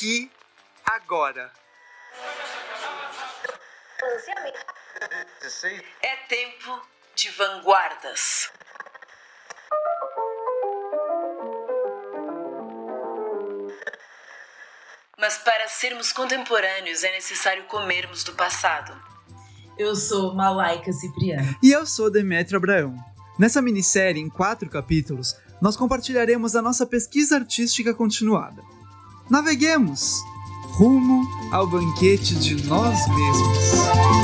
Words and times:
aqui, 0.00 0.30
agora. 0.86 1.52
É 6.02 6.16
tempo 6.26 6.82
de 7.14 7.30
vanguardas. 7.30 8.50
Mas 15.18 15.36
para 15.36 15.68
sermos 15.68 16.12
contemporâneos 16.12 17.04
é 17.04 17.12
necessário 17.12 17.64
comermos 17.64 18.24
do 18.24 18.32
passado. 18.32 18.98
Eu 19.76 19.94
sou 19.94 20.34
Malaika 20.34 20.90
Cipriano. 20.92 21.58
E 21.62 21.70
eu 21.72 21.84
sou 21.84 22.10
Demetrio 22.10 22.56
Abraão. 22.56 22.96
Nessa 23.38 23.60
minissérie, 23.60 24.20
em 24.20 24.30
quatro 24.30 24.68
capítulos, 24.70 25.36
nós 25.60 25.76
compartilharemos 25.76 26.56
a 26.56 26.62
nossa 26.62 26.86
pesquisa 26.86 27.36
artística 27.36 27.94
continuada. 27.94 28.62
Naveguemos 29.30 30.24
rumo 30.72 31.24
ao 31.52 31.64
banquete 31.64 32.34
de 32.34 32.66
nós 32.66 32.98
mesmos. 33.06 34.19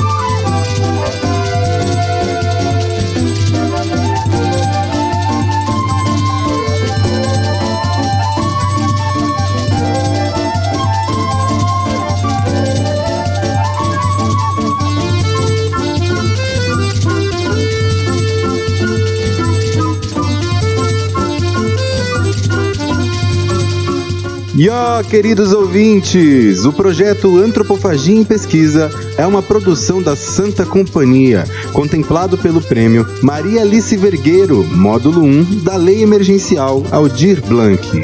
Yo, 24.57 24.73
queridos 25.07 25.53
ouvintes! 25.53 26.65
O 26.65 26.73
projeto 26.73 27.37
Antropofagia 27.37 28.15
em 28.15 28.23
Pesquisa 28.23 28.89
é 29.15 29.23
uma 29.23 29.43
produção 29.43 30.01
da 30.01 30.15
Santa 30.15 30.65
Companhia, 30.65 31.43
contemplado 31.71 32.39
pelo 32.39 32.59
prêmio 32.59 33.05
Maria 33.21 33.61
Alice 33.61 33.95
Vergueiro, 33.95 34.63
módulo 34.63 35.23
1 35.23 35.59
da 35.59 35.75
Lei 35.75 36.01
Emergencial 36.01 36.83
Aldir 36.91 37.39
Blanc. 37.45 38.01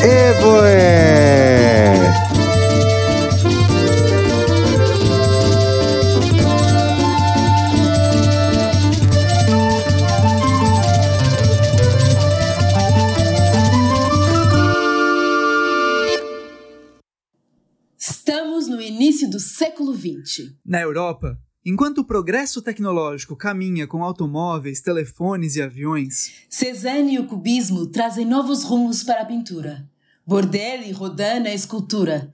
Evoé! 0.00 2.27
Século 19.78 19.94
XX. 19.94 20.54
Na 20.66 20.80
Europa, 20.80 21.38
enquanto 21.64 21.98
o 21.98 22.04
progresso 22.04 22.60
tecnológico 22.60 23.36
caminha 23.36 23.86
com 23.86 24.02
automóveis, 24.02 24.80
telefones 24.80 25.54
e 25.54 25.62
aviões, 25.62 26.32
Cézanne 26.50 27.14
e 27.14 27.18
o 27.18 27.26
cubismo 27.26 27.86
trazem 27.86 28.24
novos 28.24 28.64
rumos 28.64 29.04
para 29.04 29.22
a 29.22 29.24
pintura. 29.24 29.88
Bordello 30.26 30.82
e 30.82 30.90
Rodin 30.90 31.40
na 31.42 31.54
escultura. 31.54 32.32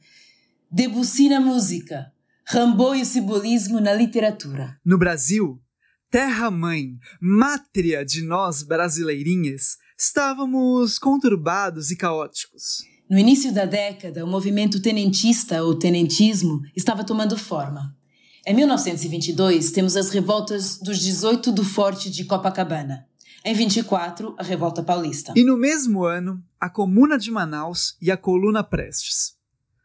Debussy 0.70 1.28
na 1.28 1.38
música. 1.38 2.10
Rimbaud 2.46 2.98
e 2.98 3.02
o 3.02 3.06
simbolismo 3.06 3.80
na 3.80 3.92
literatura. 3.92 4.78
no 4.84 4.98
Brasil, 4.98 5.60
terra-mãe, 6.10 6.98
mátria 7.20 8.04
de 8.04 8.22
nós 8.22 8.62
brasileirinhas, 8.62 9.78
estávamos 9.98 10.98
conturbados 10.98 11.90
e 11.90 11.96
caóticos. 11.96 12.93
No 13.08 13.18
início 13.18 13.52
da 13.52 13.66
década, 13.66 14.24
o 14.24 14.28
movimento 14.28 14.80
tenentista 14.80 15.62
ou 15.62 15.78
tenentismo 15.78 16.62
estava 16.74 17.04
tomando 17.04 17.36
forma. 17.36 17.94
Em 18.46 18.54
1922, 18.54 19.70
temos 19.72 19.94
as 19.94 20.08
revoltas 20.08 20.78
dos 20.78 20.98
18 21.00 21.52
do 21.52 21.62
Forte 21.62 22.10
de 22.10 22.24
Copacabana. 22.24 23.06
Em 23.44 23.52
24, 23.52 24.34
a 24.38 24.42
Revolta 24.42 24.82
Paulista. 24.82 25.34
E 25.36 25.44
no 25.44 25.54
mesmo 25.54 26.04
ano, 26.04 26.42
a 26.58 26.70
Comuna 26.70 27.18
de 27.18 27.30
Manaus 27.30 27.94
e 28.00 28.10
a 28.10 28.16
Coluna 28.16 28.64
Prestes. 28.64 29.34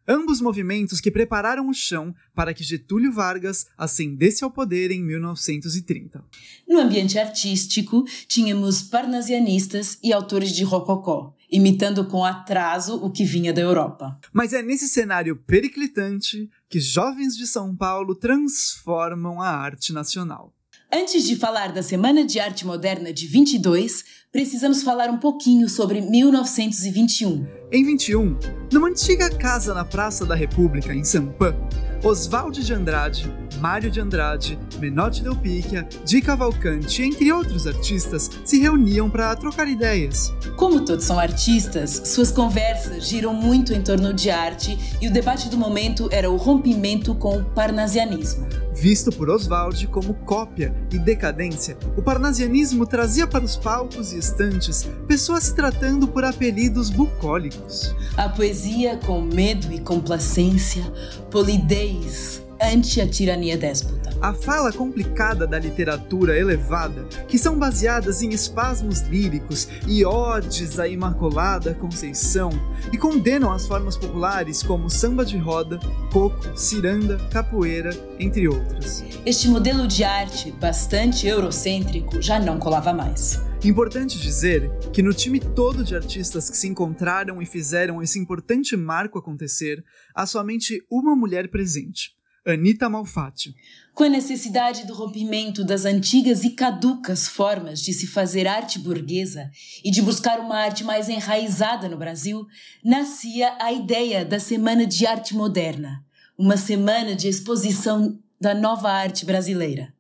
Ambos 0.08 0.40
movimentos 0.40 1.02
que 1.02 1.12
prepararam 1.12 1.70
o 1.70 1.74
chão 1.74 2.16
para 2.34 2.54
que 2.54 2.64
Getúlio 2.64 3.12
Vargas 3.12 3.68
ascendesse 3.78 4.46
ao 4.46 4.50
poder 4.50 4.92
em 4.92 5.04
1930. 5.04 6.24
No 6.68 6.80
ambiente 6.80 7.20
artístico, 7.20 8.06
tínhamos 8.28 8.82
parnasianistas 8.82 10.00
e 10.02 10.12
autores 10.14 10.52
de 10.52 10.64
rococó, 10.64 11.36
imitando 11.52 12.06
com 12.06 12.24
atraso 12.24 12.96
o 12.96 13.12
que 13.12 13.24
vinha 13.24 13.52
da 13.52 13.62
Europa. 13.62 14.18
Mas 14.32 14.54
é 14.54 14.62
nesse 14.62 14.88
cenário 14.88 15.36
periclitante 15.36 16.50
que 16.70 16.80
jovens 16.80 17.36
de 17.36 17.48
São 17.48 17.76
Paulo 17.76 18.16
transformam 18.16 19.42
a 19.42 19.50
arte 19.50 19.92
nacional. 19.92 20.54
Antes 20.92 21.24
de 21.24 21.36
falar 21.36 21.72
da 21.72 21.84
Semana 21.84 22.26
de 22.26 22.40
Arte 22.40 22.66
Moderna 22.66 23.14
de 23.14 23.28
22, 23.28 24.04
precisamos 24.32 24.82
falar 24.82 25.10
um 25.10 25.20
pouquinho 25.20 25.70
sobre 25.70 26.02
1921. 26.02 27.46
Em 27.72 27.86
21, 27.86 28.40
numa 28.74 28.88
antiga 28.88 29.30
casa 29.30 29.72
na 29.76 29.86
Praça 29.86 30.26
da 30.26 30.34
República, 30.34 30.92
em 30.92 31.04
Sampã, 31.04 31.56
Oswald 32.04 32.64
de 32.64 32.74
Andrade, 32.74 33.32
Mário 33.60 33.92
de 33.92 34.00
Andrade, 34.00 34.58
Menotti 34.80 35.22
Del 35.22 35.36
Picchia, 35.36 35.88
Di 36.06 36.22
Cavalcanti, 36.22 37.04
entre 37.04 37.32
outros 37.32 37.68
artistas, 37.68 38.30
se 38.46 38.60
reuniam 38.60 39.10
para 39.10 39.36
trocar 39.36 39.68
ideias. 39.68 40.34
Como 40.56 40.86
todos 40.86 41.04
são 41.04 41.20
artistas, 41.20 42.02
suas 42.06 42.32
conversas 42.32 43.08
giram 43.08 43.34
muito 43.34 43.74
em 43.74 43.82
torno 43.82 44.14
de 44.14 44.30
arte 44.30 44.78
e 45.02 45.08
o 45.08 45.12
debate 45.12 45.50
do 45.50 45.58
momento 45.58 46.08
era 46.12 46.30
o 46.30 46.38
rompimento 46.38 47.14
com 47.16 47.38
o 47.38 47.46
parnasianismo. 47.46 48.48
Visto 48.80 49.12
por 49.12 49.30
Oswald 49.30 49.88
como 49.88 50.14
cópia 50.14 50.74
e 50.90 50.98
decadência, 50.98 51.78
o 51.98 52.02
parnasianismo 52.02 52.86
trazia 52.86 53.28
para 53.28 53.44
os 53.44 53.58
palcos 53.58 54.14
e 54.14 54.18
estantes 54.18 54.88
pessoas 55.06 55.44
se 55.44 55.56
tratando 55.56 56.08
por 56.08 56.24
apelidos 56.24 56.90
bucólicos. 56.90 57.94
A 58.16 58.30
poesia 58.30 58.96
com 59.06 59.22
medo 59.22 59.70
e 59.74 59.82
complacência, 59.82 60.84
polidez 61.30 62.42
ante 62.62 63.00
a 63.02 63.08
tirania 63.08 63.58
déspota. 63.58 64.10
A 64.22 64.34
fala 64.34 64.72
complicada 64.74 65.48
da 65.48 65.58
literatura 65.58 66.38
elevada, 66.38 67.06
que 67.28 67.38
são 67.38 67.58
baseadas 67.58 68.22
em 68.22 68.30
espasmos 68.30 69.02
líricos 69.02 69.70
e 69.88 70.04
odes 70.04 70.78
à 70.78 70.88
Imaculada 70.88 71.74
Conceição, 71.74 72.50
e 72.92 72.98
condenam 72.98 73.52
as 73.52 73.66
formas 73.66 73.96
populares 73.96 74.62
como 74.62 74.90
samba 74.90 75.24
de 75.24 75.38
roda, 75.38 75.80
coco, 76.12 76.58
ciranda, 76.58 77.18
capoeira, 77.32 77.92
entre 78.20 78.48
outras. 78.48 79.04
Este 79.26 79.48
modelo 79.48 79.88
de 79.88 80.04
arte, 80.04 80.52
bastante 80.52 81.28
eurocêntrico, 81.28 82.22
já 82.22 82.40
não 82.40 82.60
colava 82.60 82.92
mais. 82.92 83.42
Importante 83.64 84.18
dizer 84.18 84.72
que 84.94 85.04
no 85.04 85.14
time 85.14 85.38
todo 85.40 85.84
de 85.84 85.94
artistas 85.94 86.50
que 86.50 86.56
se 86.56 86.68
encontraram 86.68 87.42
e 87.42 87.46
fizeram 87.46 88.02
esse 88.02 88.18
importante 88.18 88.78
marco 88.78 89.20
acontecer, 89.20 89.84
há 90.16 90.26
somente 90.26 90.82
uma 90.90 91.14
mulher 91.14 91.50
presente, 91.50 92.12
Anita 92.46 92.90
Malfatti. 92.90 93.54
Com 93.94 94.06
a 94.06 94.10
necessidade 94.10 94.86
do 94.86 94.94
rompimento 94.94 95.64
das 95.64 95.84
antigas 95.84 96.44
e 96.44 96.52
caducas 96.52 97.28
formas 97.28 97.82
de 97.82 97.92
se 97.92 98.08
fazer 98.08 98.48
arte 98.48 98.80
burguesa 98.80 99.52
e 99.84 99.92
de 99.92 100.02
buscar 100.02 100.40
uma 100.40 100.58
arte 100.58 100.84
mais 100.84 101.10
enraizada 101.10 101.90
no 101.90 101.98
Brasil, 101.98 102.48
nascia 102.84 103.58
a 103.60 103.74
ideia 103.74 104.24
da 104.24 104.40
Semana 104.40 104.86
de 104.86 105.06
Arte 105.06 105.36
Moderna, 105.36 106.04
uma 106.38 106.56
semana 106.56 107.14
de 107.14 107.28
exposição 107.28 108.18
da 108.40 108.56
nova 108.56 108.90
arte 108.90 109.26
brasileira. 109.26 109.94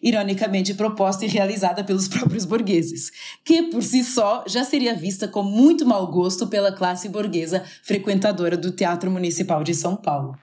Ironicamente 0.00 0.74
proposta 0.74 1.24
e 1.24 1.28
realizada 1.28 1.82
pelos 1.82 2.06
próprios 2.06 2.44
burgueses, 2.44 3.10
que 3.44 3.64
por 3.64 3.82
si 3.82 4.04
só 4.04 4.44
já 4.46 4.62
seria 4.62 4.94
vista 4.94 5.26
com 5.26 5.42
muito 5.42 5.84
mau 5.84 6.06
gosto 6.12 6.46
pela 6.46 6.70
classe 6.70 7.08
burguesa 7.08 7.64
frequentadora 7.82 8.56
do 8.56 8.70
Teatro 8.70 9.10
Municipal 9.10 9.64
de 9.64 9.74
São 9.74 9.96
Paulo 9.96 10.38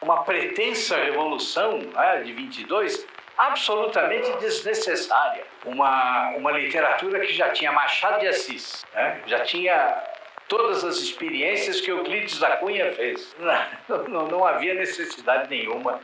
uma 0.00 0.22
pretensa 0.22 0.96
revolução 0.96 1.78
né, 1.78 2.22
de 2.24 2.32
22 2.32 3.06
absolutamente 3.36 4.30
desnecessária. 4.38 5.44
Uma, 5.64 6.30
uma 6.30 6.50
literatura 6.52 7.20
que 7.20 7.32
já 7.32 7.50
tinha 7.50 7.72
Machado 7.72 8.20
de 8.20 8.28
Assis, 8.28 8.84
né, 8.94 9.20
já 9.26 9.40
tinha 9.40 10.02
todas 10.48 10.84
as 10.84 10.96
experiências 10.96 11.80
que 11.80 11.90
Euclides 11.90 12.38
da 12.38 12.56
Cunha 12.56 12.90
fez. 12.92 13.36
Não, 13.88 14.04
não, 14.04 14.26
não 14.26 14.44
havia 14.46 14.74
necessidade 14.74 15.48
nenhuma 15.48 16.00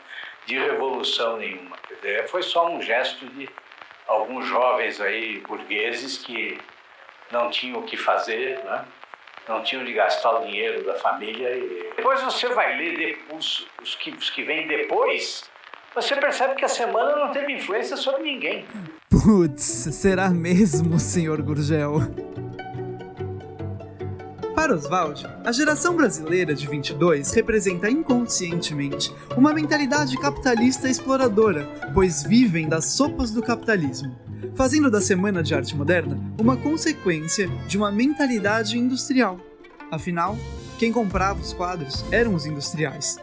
de 0.47 0.59
revolução 0.59 1.37
nenhuma. 1.37 1.77
Foi 2.29 2.43
só 2.43 2.69
um 2.69 2.81
gesto 2.81 3.27
de 3.27 3.49
alguns 4.07 4.47
jovens 4.47 5.01
aí 5.01 5.41
burgueses 5.41 6.19
que 6.19 6.59
não 7.31 7.51
tinham 7.51 7.81
o 7.81 7.83
que 7.85 7.97
fazer, 7.97 8.63
né? 8.65 8.85
Não 9.49 9.63
tinham 9.63 9.85
de 9.85 9.93
gastar 9.93 10.41
o 10.41 10.45
dinheiro 10.47 10.85
da 10.85 10.95
família. 10.95 11.57
E 11.57 11.93
depois 11.97 12.23
você 12.23 12.49
vai 12.49 12.77
ler 12.77 13.19
os, 13.33 13.67
os, 13.83 13.95
que, 13.97 14.11
os 14.11 14.31
que 14.31 14.43
vêm 14.43 14.67
depois, 14.67 15.49
você 15.95 16.17
percebe 16.17 16.55
que 16.55 16.65
a 16.65 16.69
semana 16.69 17.17
não 17.17 17.33
teve 17.33 17.53
influência 17.53 17.97
sobre 17.97 18.23
ninguém. 18.23 18.65
Putz, 19.09 19.63
será 19.63 20.29
mesmo, 20.29 20.99
senhor 20.99 21.41
Gurgel? 21.41 22.01
Para 24.55 24.75
Oswald, 24.75 25.27
a 25.45 25.51
geração 25.51 25.97
brasileira 25.97 26.55
de 26.55 26.67
22 26.69 27.33
representa 27.33 27.91
inconscientemente 27.91 29.13
uma 29.37 29.53
mentalidade 29.53 30.17
capitalista 30.17 30.89
exploradora, 30.89 31.69
pois 31.93 32.23
vivem 32.23 32.69
das 32.69 32.85
sopas 32.87 33.33
do 33.33 33.43
capitalismo, 33.43 34.17
fazendo 34.55 34.91
da 34.91 35.01
Semana 35.01 35.43
de 35.43 35.55
Arte 35.55 35.77
Moderna 35.77 36.19
uma 36.41 36.57
consequência 36.57 37.49
de 37.67 37.77
uma 37.77 37.91
mentalidade 37.91 38.79
industrial. 38.79 39.41
Afinal, 39.91 40.39
quem 40.79 40.93
comprava 40.93 41.41
os 41.41 41.53
quadros 41.53 42.05
eram 42.13 42.35
os 42.35 42.47
industriais. 42.47 43.19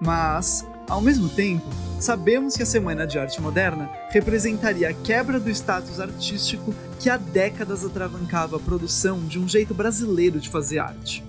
Mas, 0.00 0.64
ao 0.88 1.00
mesmo 1.00 1.28
tempo, 1.28 1.66
sabemos 2.00 2.56
que 2.56 2.62
a 2.62 2.66
Semana 2.66 3.06
de 3.06 3.18
Arte 3.18 3.40
Moderna 3.40 3.90
representaria 4.10 4.88
a 4.88 4.94
quebra 4.94 5.40
do 5.40 5.50
status 5.50 5.98
artístico 5.98 6.74
que 7.00 7.10
há 7.10 7.16
décadas 7.16 7.84
atravancava 7.84 8.56
a 8.56 8.60
produção 8.60 9.20
de 9.20 9.38
um 9.38 9.48
jeito 9.48 9.74
brasileiro 9.74 10.38
de 10.38 10.48
fazer 10.48 10.78
arte. 10.78 11.24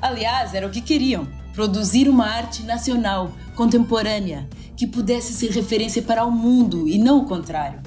Aliás, 0.00 0.54
era 0.54 0.66
o 0.66 0.70
que 0.70 0.80
queriam: 0.80 1.26
produzir 1.54 2.08
uma 2.08 2.26
arte 2.26 2.62
nacional, 2.62 3.32
contemporânea, 3.54 4.48
que 4.76 4.86
pudesse 4.86 5.32
ser 5.32 5.50
referência 5.50 6.02
para 6.02 6.24
o 6.24 6.30
mundo 6.30 6.86
e 6.86 6.98
não 6.98 7.18
o 7.18 7.24
contrário. 7.24 7.80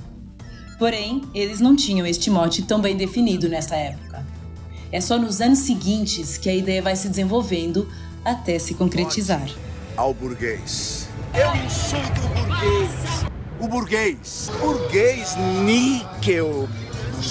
Porém, 0.77 1.21
eles 1.33 1.59
não 1.59 1.75
tinham 1.75 2.07
este 2.07 2.29
mote 2.29 2.63
tão 2.63 2.81
bem 2.81 2.97
definido 2.97 3.47
nessa 3.47 3.75
época. 3.75 4.25
É 4.91 4.99
só 4.99 5.17
nos 5.17 5.39
anos 5.39 5.59
seguintes 5.59 6.37
que 6.37 6.49
a 6.49 6.55
ideia 6.55 6.81
vai 6.81 6.95
se 6.95 7.07
desenvolvendo 7.07 7.87
até 8.25 8.57
se 8.59 8.73
concretizar. 8.73 9.47
Ao 9.95 10.13
burguês. 10.13 11.00
Eu 11.33 11.55
insulto 11.55 12.21
o 12.25 12.29
burguês. 12.29 13.25
O 13.59 13.67
burguês. 13.67 14.51
Burguês 14.59 15.35
níquel. 15.63 16.67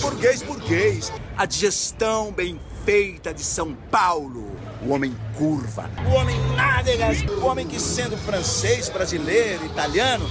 Burguês, 0.00 0.42
burguês. 0.42 1.12
A 1.36 1.44
digestão 1.44 2.32
bem 2.32 2.58
feita 2.84 3.34
de 3.34 3.42
São 3.42 3.74
Paulo. 3.90 4.56
O 4.82 4.94
homem 4.94 5.14
curva. 5.36 5.90
O 6.08 6.14
homem 6.14 6.38
nádegas. 6.56 7.20
O 7.42 7.44
homem 7.44 7.66
que, 7.66 7.78
sendo 7.78 8.16
francês, 8.16 8.88
brasileiro, 8.88 9.66
italiano, 9.66 10.26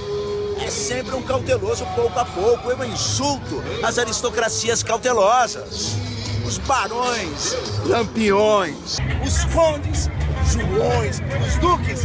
é 0.59 0.69
sempre 0.71 1.13
um 1.13 1.21
cauteloso 1.21 1.85
pouco 1.95 2.19
a 2.19 2.25
pouco. 2.25 2.71
Eu 2.71 2.83
insulto 2.85 3.63
as 3.83 3.99
aristocracias 3.99 4.81
cautelosas. 4.81 5.95
Os 6.43 6.57
barões, 6.57 7.55
lampiões, 7.85 8.97
os 9.23 9.45
condes, 9.53 10.09
Joões, 10.45 11.21
os 11.45 11.57
duques. 11.57 12.01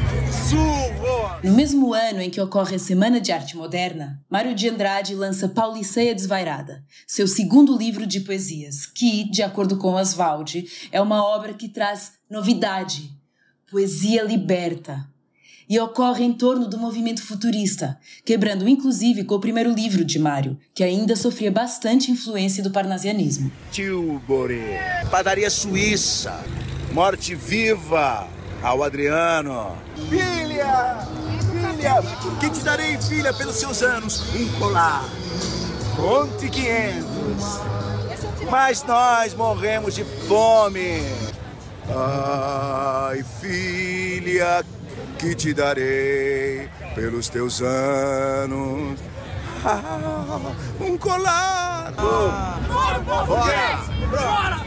No 1.43 1.53
mesmo 1.53 1.95
ano 1.95 2.21
em 2.21 2.31
que 2.31 2.41
ocorre 2.41 2.77
a 2.77 2.79
Semana 2.79 3.21
de 3.21 3.33
Arte 3.33 3.57
Moderna, 3.57 4.21
Mário 4.29 4.55
de 4.55 4.69
Andrade 4.69 5.15
lança 5.15 5.49
Pauliceia 5.49 6.15
Desvairada, 6.15 6.85
seu 7.07 7.27
segundo 7.27 7.77
livro 7.77 8.07
de 8.07 8.21
poesias, 8.21 8.87
que, 8.87 9.31
de 9.31 9.43
acordo 9.43 9.77
com 9.77 9.95
Oswald, 9.95 10.67
é 10.91 11.01
uma 11.01 11.25
obra 11.25 11.55
que 11.55 11.69
traz 11.69 12.13
novidade, 12.29 13.11
poesia 13.71 14.23
liberta, 14.23 15.07
e 15.69 15.79
ocorre 15.81 16.25
em 16.25 16.33
torno 16.33 16.69
do 16.69 16.79
movimento 16.79 17.23
futurista, 17.23 17.99
quebrando 18.25 18.69
inclusive 18.69 19.25
com 19.25 19.35
o 19.35 19.41
primeiro 19.41 19.73
livro 19.73 20.05
de 20.05 20.19
Mário, 20.19 20.59
que 20.75 20.85
ainda 20.85 21.17
sofria 21.17 21.51
bastante 21.51 22.11
influência 22.11 22.63
do 22.63 22.71
parnasianismo. 22.71 23.51
Tilbury, 23.73 24.61
padaria 25.11 25.49
suíça, 25.49 26.45
morte 26.95 27.35
viva 27.35 28.29
ao 28.63 28.85
Adriano. 28.85 29.77
Filha, 30.09 30.99
filha, 31.51 32.03
que 32.39 32.49
te 32.49 32.61
darei, 32.61 32.97
filha, 32.99 33.35
pelos 33.35 33.57
seus 33.57 33.83
anos, 33.83 34.33
um 34.33 34.49
colar. 34.61 35.05
Conte 35.97 36.49
quinhentos. 36.49 37.61
Mas 38.49 38.85
nós 38.85 39.35
morremos 39.35 39.97
de 39.97 40.05
fome. 40.05 41.03
Ai, 41.89 43.25
filha, 43.41 44.65
que 45.19 45.35
te 45.35 45.53
darei 45.53 46.69
pelos 46.95 47.29
teus 47.29 47.61
anos. 47.61 49.01
Ah, 49.65 50.39
um 50.81 50.97
colar! 50.97 51.93
Ah, 51.99 52.61
fora 52.69 52.99
o 53.01 53.05
povo 53.05 53.27
burguês! 53.27 53.81
Fora! 54.11 54.61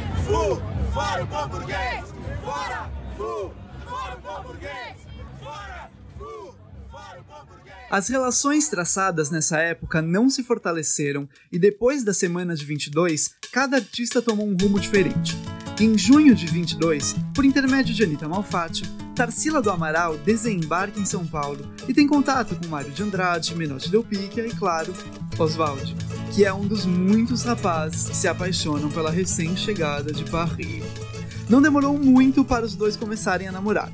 Fora 0.94 1.24
o 1.24 1.28
povo 1.28 1.48
burguês! 1.48 2.17
Fora! 2.48 2.90
Fora 3.18 4.40
o 4.40 4.44
burguês! 4.44 4.96
Fora! 5.38 5.92
Fora 6.18 7.20
o 7.20 7.46
burguês! 7.46 7.76
As 7.92 8.08
relações 8.08 8.70
traçadas 8.70 9.30
nessa 9.30 9.58
época 9.60 10.02
não 10.02 10.30
se 10.30 10.44
fortaleceram 10.44 11.28
e 11.52 11.60
depois 11.60 12.06
da 12.06 12.14
semana 12.14 12.56
de 12.56 12.64
22, 12.64 13.36
cada 13.52 13.76
artista 13.76 14.22
tomou 14.22 14.48
um 14.48 14.56
rumo 14.56 14.80
diferente. 14.80 15.36
Em 15.78 15.98
junho 15.98 16.34
de 16.34 16.46
22, 16.46 17.16
por 17.36 17.44
intermédio 17.44 17.94
de 17.94 18.04
Anita 18.04 18.30
Malfatti, 18.30 18.84
Tarsila 19.14 19.62
do 19.62 19.70
Amaral 19.70 20.18
desembarca 20.18 21.02
em 21.02 21.06
São 21.06 21.28
Paulo 21.28 21.70
e 21.86 21.94
tem 21.94 22.08
contato 22.08 22.56
com 22.56 22.68
Mário 22.68 22.92
de 22.92 23.04
Andrade, 23.04 23.54
Menotti 23.56 23.92
Del 23.92 24.06
Picchia 24.06 24.48
e, 24.48 24.56
claro, 24.56 24.94
Oswald, 25.38 25.98
que 26.34 26.46
é 26.46 26.54
um 26.54 26.66
dos 26.66 26.86
muitos 26.86 27.44
rapazes 27.44 28.08
que 28.08 28.16
se 28.16 28.28
apaixonam 28.30 28.90
pela 28.90 29.12
recém-chegada 29.12 30.14
de 30.14 30.24
Paris. 30.32 31.07
Não 31.50 31.62
demorou 31.62 31.98
muito 31.98 32.44
para 32.44 32.66
os 32.66 32.76
dois 32.76 32.96
começarem 32.96 33.48
a 33.48 33.52
namorar. 33.52 33.92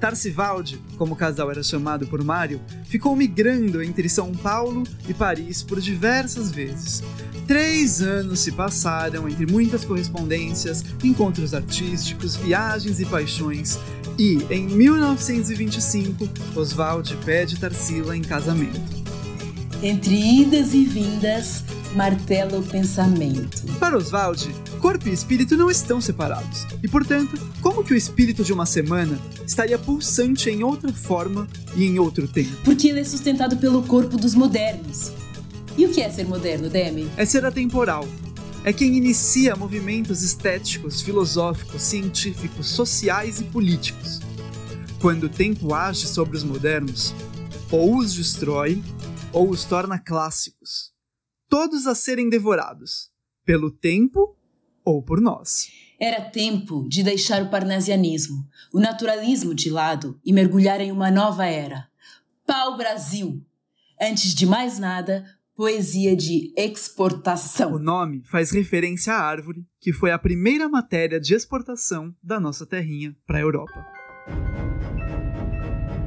Tarcivaldi, 0.00 0.78
como 0.98 1.14
o 1.14 1.16
casal 1.16 1.50
era 1.50 1.62
chamado 1.62 2.06
por 2.06 2.22
Mário, 2.22 2.60
ficou 2.84 3.16
migrando 3.16 3.82
entre 3.82 4.08
São 4.08 4.32
Paulo 4.32 4.82
e 5.08 5.14
Paris 5.14 5.62
por 5.62 5.80
diversas 5.80 6.50
vezes. 6.50 7.02
Três 7.46 8.02
anos 8.02 8.40
se 8.40 8.52
passaram 8.52 9.28
entre 9.28 9.46
muitas 9.46 9.84
correspondências, 9.84 10.84
encontros 11.02 11.54
artísticos, 11.54 12.36
viagens 12.36 13.00
e 13.00 13.06
paixões, 13.06 13.78
e, 14.18 14.38
em 14.50 14.66
1925, 14.66 16.28
Oswald 16.54 17.16
pede 17.24 17.58
Tarsila 17.58 18.16
em 18.16 18.22
casamento. 18.22 19.04
Entre 19.82 20.14
idas 20.14 20.72
e 20.72 20.84
vindas, 20.84 21.64
martela 21.94 22.58
o 22.58 22.62
pensamento. 22.62 23.64
Para 23.78 23.96
Oswald, 23.96 24.52
corpo 24.80 25.08
e 25.08 25.12
espírito 25.12 25.56
não 25.56 25.70
estão 25.70 26.00
separados, 26.00 26.66
e 26.82 26.88
portanto, 26.88 27.38
como 27.60 27.84
que 27.84 27.94
o 27.94 27.96
espírito 27.96 28.44
de 28.44 28.52
uma 28.52 28.66
semana 28.66 29.18
estaria 29.46 29.78
pulsante 29.78 30.50
em 30.50 30.62
outra 30.62 30.92
forma 30.92 31.48
e 31.74 31.84
em 31.84 31.98
outro 31.98 32.26
tempo? 32.26 32.56
Porque 32.64 32.88
ele 32.88 33.00
é 33.00 33.04
sustentado 33.04 33.56
pelo 33.56 33.82
corpo 33.84 34.16
dos 34.16 34.34
modernos. 34.34 35.12
E 35.76 35.86
o 35.86 35.90
que 35.90 36.00
é 36.00 36.10
ser 36.10 36.26
moderno, 36.26 36.68
Demi? 36.68 37.08
É 37.16 37.24
ser 37.24 37.44
atemporal. 37.44 38.06
É 38.64 38.72
quem 38.72 38.96
inicia 38.96 39.54
movimentos 39.56 40.22
estéticos, 40.22 41.02
filosóficos, 41.02 41.82
científicos, 41.82 42.68
sociais 42.68 43.40
e 43.40 43.44
políticos. 43.44 44.20
Quando 45.00 45.24
o 45.24 45.28
tempo 45.28 45.74
age 45.74 46.06
sobre 46.06 46.36
os 46.36 46.42
modernos, 46.42 47.14
ou 47.70 47.98
os 47.98 48.14
destrói, 48.14 48.82
ou 49.32 49.50
os 49.50 49.64
torna 49.64 49.98
clássicos, 49.98 50.93
todos 51.54 51.86
a 51.86 51.94
serem 51.94 52.28
devorados, 52.28 53.12
pelo 53.44 53.70
tempo 53.70 54.36
ou 54.84 55.00
por 55.00 55.20
nós. 55.20 55.68
Era 56.00 56.20
tempo 56.20 56.84
de 56.88 57.04
deixar 57.04 57.44
o 57.44 57.48
parnasianismo, 57.48 58.44
o 58.72 58.80
naturalismo 58.80 59.54
de 59.54 59.70
lado 59.70 60.18
e 60.24 60.32
mergulhar 60.32 60.80
em 60.80 60.90
uma 60.90 61.12
nova 61.12 61.46
era. 61.46 61.86
Pau 62.44 62.76
Brasil! 62.76 63.40
Antes 64.02 64.34
de 64.34 64.44
mais 64.44 64.80
nada, 64.80 65.24
poesia 65.54 66.16
de 66.16 66.52
exportação. 66.56 67.74
O 67.74 67.78
nome 67.78 68.24
faz 68.24 68.50
referência 68.50 69.14
à 69.14 69.20
árvore, 69.20 69.64
que 69.78 69.92
foi 69.92 70.10
a 70.10 70.18
primeira 70.18 70.68
matéria 70.68 71.20
de 71.20 71.34
exportação 71.34 72.12
da 72.20 72.40
nossa 72.40 72.66
terrinha 72.66 73.14
para 73.24 73.38
a 73.38 73.42
Europa. 73.42 73.86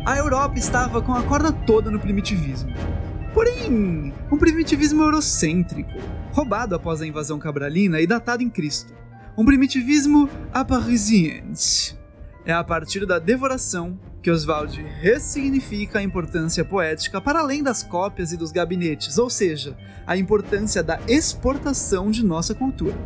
A 0.05 0.17
Europa 0.17 0.59
estava 0.59 1.01
com 1.01 1.13
a 1.13 1.23
corda 1.23 1.53
toda 1.53 1.89
no 1.89 2.01
primitivismo. 2.01 3.06
Porém, 3.37 4.11
um 4.31 4.37
primitivismo 4.39 5.03
eurocêntrico, 5.03 5.91
roubado 6.31 6.73
após 6.73 7.03
a 7.03 7.05
invasão 7.05 7.37
cabralina 7.37 8.01
e 8.01 8.07
datado 8.07 8.41
em 8.41 8.49
Cristo. 8.49 8.95
Um 9.37 9.45
primitivismo 9.45 10.27
aparisiense. 10.51 11.95
É 12.43 12.51
a 12.51 12.63
partir 12.63 13.05
da 13.05 13.19
devoração 13.19 13.99
que 14.23 14.31
Oswald 14.31 14.81
ressignifica 14.99 15.99
a 15.99 16.01
importância 16.01 16.65
poética 16.65 17.21
para 17.21 17.41
além 17.41 17.61
das 17.61 17.83
cópias 17.83 18.31
e 18.31 18.37
dos 18.37 18.51
gabinetes, 18.51 19.19
ou 19.19 19.29
seja, 19.29 19.77
a 20.07 20.17
importância 20.17 20.81
da 20.81 20.99
exportação 21.07 22.09
de 22.09 22.25
nossa 22.25 22.55
cultura. 22.55 22.97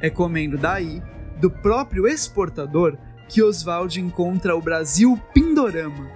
É 0.00 0.08
comendo 0.08 0.56
daí, 0.56 1.02
do 1.40 1.50
próprio 1.50 2.06
exportador, 2.06 2.96
que 3.28 3.42
Oswald 3.42 4.00
encontra 4.00 4.54
o 4.54 4.62
Brasil 4.62 5.20
Pindorama, 5.34 6.08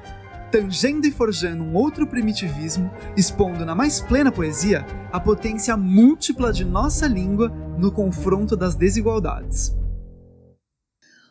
tangendo 0.50 1.06
e 1.06 1.10
forjando 1.10 1.62
um 1.62 1.74
outro 1.74 2.06
primitivismo, 2.06 2.90
expondo 3.16 3.64
na 3.64 3.74
mais 3.74 4.00
plena 4.00 4.32
poesia 4.32 4.84
a 5.12 5.20
potência 5.20 5.76
múltipla 5.76 6.52
de 6.52 6.64
nossa 6.64 7.06
língua 7.06 7.48
no 7.78 7.92
confronto 7.92 8.56
das 8.56 8.74
desigualdades. 8.74 9.76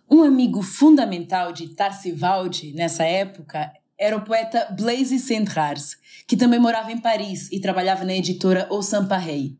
Um 0.10 0.24
amigo 0.24 0.62
fundamental 0.62 1.52
de 1.52 1.76
Tarsivaldi 1.76 2.74
nessa 2.74 3.04
época 3.04 3.72
era 4.00 4.16
o 4.16 4.24
poeta 4.24 4.74
Blaise 4.78 5.20
Cendrars, 5.20 5.98
que 6.28 6.38
também 6.38 6.60
morava 6.60 6.92
em 6.92 7.02
Paris 7.02 7.52
e 7.52 7.60
trabalhava 7.60 8.06
na 8.06 8.14
editora 8.14 8.68
Au 8.70 8.80
Pareil. 9.08 9.58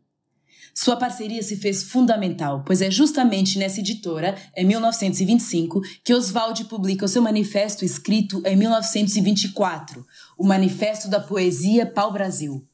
Sua 0.80 0.94
parceria 0.94 1.42
se 1.42 1.56
fez 1.56 1.82
fundamental, 1.82 2.62
pois 2.64 2.80
é 2.80 2.88
justamente 2.88 3.58
nessa 3.58 3.80
editora, 3.80 4.36
em 4.56 4.64
1925, 4.64 5.82
que 6.04 6.14
Oswald 6.14 6.66
publica 6.66 7.04
o 7.04 7.08
seu 7.08 7.20
manifesto 7.20 7.84
escrito 7.84 8.40
em 8.46 8.54
1924, 8.54 10.06
o 10.38 10.46
Manifesto 10.46 11.08
da 11.08 11.18
Poesia 11.18 11.84
Pau-Brasil. 11.84 12.64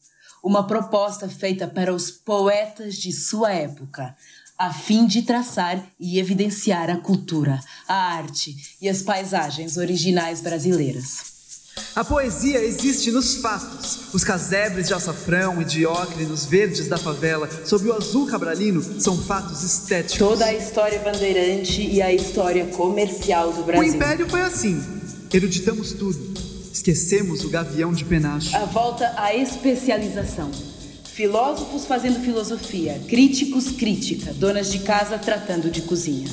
Uma 0.45 0.67
proposta 0.67 1.31
feita 1.31 1.67
para 1.67 1.95
os 1.95 2.11
poetas 2.11 2.97
de 2.97 3.11
sua 3.11 3.53
época, 3.53 4.15
a 4.59 4.71
fim 4.71 5.07
de 5.07 5.23
traçar 5.23 5.83
e 5.99 6.19
evidenciar 6.19 6.91
a 6.91 6.99
cultura, 6.99 7.59
a 7.89 7.95
arte 7.95 8.55
e 8.83 8.89
as 8.89 9.01
paisagens 9.01 9.79
originais 9.79 10.43
brasileiras. 10.43 11.34
A 11.97 12.05
poesia 12.05 12.59
existe 12.59 13.11
nos 13.11 13.37
fatos. 13.37 14.13
Os 14.13 14.25
casebres 14.25 14.89
de 14.89 14.95
açafrão 14.95 15.63
e 15.63 15.65
de 15.65 15.87
ocre 15.87 16.25
nos 16.25 16.45
verdes 16.45 16.89
da 16.89 16.97
favela, 16.97 17.49
sob 17.65 17.89
o 17.89 17.93
azul 17.93 18.27
cabralino, 18.27 18.83
são 19.01 19.17
fatos 19.17 19.63
estéticos. 19.63 20.19
Toda 20.19 20.45
a 20.45 20.55
história 20.55 20.99
bandeirante 20.99 21.83
e 21.83 22.03
a 22.03 22.13
história 22.13 22.67
comercial 22.67 23.53
do 23.53 23.63
Brasil. 23.63 23.93
O 23.93 23.95
império 23.95 24.29
foi 24.29 24.41
assim. 24.41 24.83
Eruditamos 25.33 25.93
tudo. 25.93 26.35
Esquecemos 26.73 27.45
o 27.45 27.51
gavião 27.51 27.93
de 27.93 28.05
penacho. 28.05 28.57
A 28.57 28.65
volta 28.65 29.15
à 29.17 29.35
especialização. 29.35 30.51
Filósofos 31.05 31.87
fazendo 31.87 32.19
filosofia, 32.25 33.01
críticos 33.09 33.71
crítica, 33.71 34.33
donas 34.33 34.73
de 34.73 34.81
casa 34.81 35.17
tratando 35.17 35.71
de 35.71 35.83
cozinha. 35.83 36.29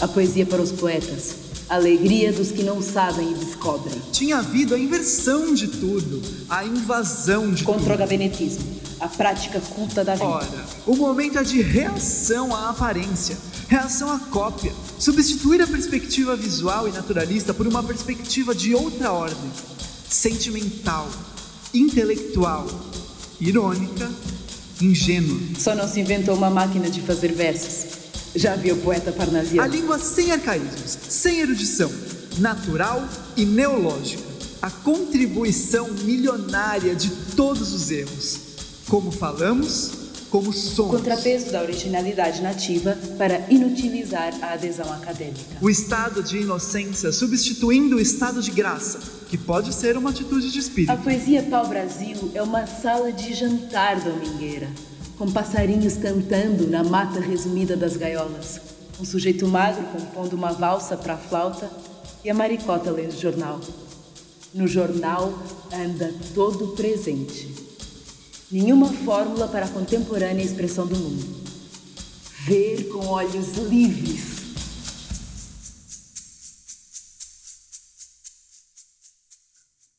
A 0.00 0.08
poesia 0.08 0.46
para 0.46 0.62
os 0.62 0.72
poetas, 0.72 1.34
alegria 1.74 2.32
dos 2.32 2.50
que 2.50 2.62
não 2.62 2.82
sabem 2.82 3.30
e 3.32 3.34
descobrem. 3.34 4.00
Tinha 4.12 4.38
havido 4.38 4.74
a 4.74 4.78
inversão 4.78 5.54
de 5.54 5.66
tudo, 5.68 6.20
a 6.48 6.64
invasão 6.64 7.52
de 7.52 7.64
Contra 7.64 7.80
o 7.80 7.86
tudo. 7.86 7.98
gabinetismo, 7.98 8.64
a 9.00 9.08
prática 9.08 9.60
culta 9.60 10.04
da 10.04 10.14
vida. 10.14 10.26
Ora, 10.26 10.66
o 10.86 10.96
momento 10.96 11.38
é 11.38 11.42
de 11.42 11.62
reação 11.62 12.54
à 12.54 12.70
aparência, 12.70 13.38
reação 13.68 14.10
à 14.10 14.18
cópia, 14.18 14.72
substituir 14.98 15.62
a 15.62 15.66
perspectiva 15.66 16.36
visual 16.36 16.88
e 16.88 16.92
naturalista 16.92 17.54
por 17.54 17.66
uma 17.66 17.82
perspectiva 17.82 18.54
de 18.54 18.74
outra 18.74 19.12
ordem, 19.12 19.50
sentimental, 20.08 21.08
intelectual, 21.72 22.66
irônica, 23.40 24.10
ingênua. 24.80 25.38
Só 25.58 25.74
não 25.74 25.88
se 25.88 26.00
inventou 26.00 26.34
uma 26.34 26.50
máquina 26.50 26.90
de 26.90 27.00
fazer 27.00 27.32
versos. 27.32 28.01
Já 28.34 28.56
viu 28.56 28.74
o 28.76 28.78
poeta 28.78 29.10
A 29.10 29.12
parnasiano? 29.12 29.68
língua 29.74 29.98
sem 29.98 30.32
arcaísmos, 30.32 30.98
sem 31.08 31.40
erudição, 31.40 31.90
natural 32.38 33.06
e 33.36 33.44
neológica. 33.44 34.22
A 34.62 34.70
contribuição 34.70 35.88
milionária 36.04 36.94
de 36.94 37.10
todos 37.36 37.72
os 37.72 37.90
erros. 37.90 38.38
Como 38.88 39.10
falamos, 39.10 39.90
como 40.30 40.48
O 40.50 40.52
somos. 40.52 40.96
contrapeso 40.96 41.50
da 41.50 41.60
originalidade 41.60 42.40
nativa 42.40 42.96
para 43.18 43.44
inutilizar 43.50 44.32
a 44.40 44.54
adesão 44.54 44.90
acadêmica. 44.92 45.40
O 45.60 45.68
estado 45.68 46.22
de 46.22 46.38
inocência 46.38 47.12
substituindo 47.12 47.96
o 47.96 48.00
estado 48.00 48.40
de 48.40 48.50
graça, 48.50 48.98
que 49.28 49.36
pode 49.36 49.74
ser 49.74 49.96
uma 49.96 50.10
atitude 50.10 50.50
de 50.50 50.58
A 50.58 50.60
espírito. 50.62 50.96
poesia 51.02 51.42
pau-brasil 51.42 52.30
é 52.34 52.42
uma 52.42 52.66
sala 52.66 53.12
de 53.12 53.34
jantar 53.34 54.00
domingueira, 54.00 54.68
com 55.22 55.30
passarinhos 55.30 55.96
cantando 55.98 56.66
na 56.66 56.82
mata 56.82 57.20
resumida 57.20 57.76
das 57.76 57.96
gaiolas, 57.96 58.60
um 59.00 59.04
sujeito 59.04 59.46
magro 59.46 59.84
compondo 59.92 60.32
uma 60.32 60.50
valsa 60.50 60.96
para 60.96 61.14
a 61.14 61.16
flauta 61.16 61.70
e 62.24 62.28
a 62.28 62.34
maricota 62.34 62.90
lendo 62.90 63.16
jornal. 63.16 63.60
No 64.52 64.66
jornal 64.66 65.32
anda 65.72 66.12
todo 66.34 66.74
presente. 66.74 67.54
Nenhuma 68.50 68.88
fórmula 68.88 69.46
para 69.46 69.66
a 69.66 69.68
contemporânea 69.68 70.44
expressão 70.44 70.88
do 70.88 70.96
mundo. 70.96 71.24
Ver 72.44 72.88
com 72.88 73.06
olhos 73.06 73.56
livres. 73.58 74.41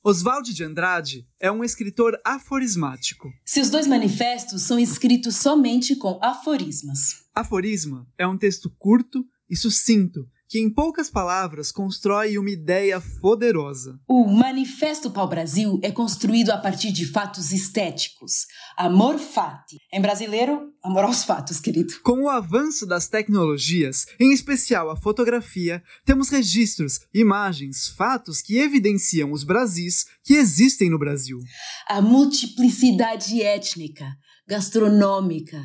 Oswald 0.05 0.53
de 0.53 0.65
Andrade 0.65 1.25
é 1.39 1.49
um 1.49 1.63
escritor 1.63 2.19
aforismático. 2.25 3.31
Seus 3.45 3.69
dois 3.69 3.87
manifestos 3.87 4.63
são 4.63 4.77
escritos 4.77 5.37
somente 5.37 5.95
com 5.95 6.19
aforismas. 6.21 7.23
Aforisma 7.33 8.05
é 8.17 8.27
um 8.27 8.37
texto 8.37 8.69
curto 8.77 9.25
e 9.49 9.55
sucinto 9.55 10.27
que, 10.53 10.59
em 10.59 10.69
poucas 10.69 11.09
palavras, 11.09 11.71
constrói 11.71 12.37
uma 12.37 12.51
ideia 12.51 13.01
poderosa. 13.19 13.99
O 14.07 14.27
Manifesto 14.27 15.09
Pau-Brasil 15.09 15.79
é 15.81 15.91
construído 15.91 16.51
a 16.51 16.57
partir 16.59 16.91
de 16.91 17.07
fatos 17.07 17.51
estéticos. 17.51 18.45
Amor 18.77 19.17
fati. 19.17 19.77
Em 19.91 19.99
brasileiro, 19.99 20.71
amor 20.83 21.05
aos 21.05 21.23
fatos, 21.23 21.59
querido. 21.59 21.95
Com 22.03 22.25
o 22.25 22.29
avanço 22.29 22.85
das 22.85 23.07
tecnologias, 23.07 24.05
em 24.19 24.31
especial 24.31 24.91
a 24.91 24.95
fotografia, 24.95 25.81
temos 26.05 26.29
registros, 26.29 26.99
imagens, 27.11 27.87
fatos 27.87 28.39
que 28.39 28.59
evidenciam 28.59 29.31
os 29.31 29.43
Brasis 29.43 30.05
que 30.23 30.35
existem 30.35 30.87
no 30.87 30.99
Brasil. 30.99 31.39
A 31.87 31.99
multiplicidade 31.99 33.41
étnica, 33.41 34.05
gastronômica, 34.47 35.59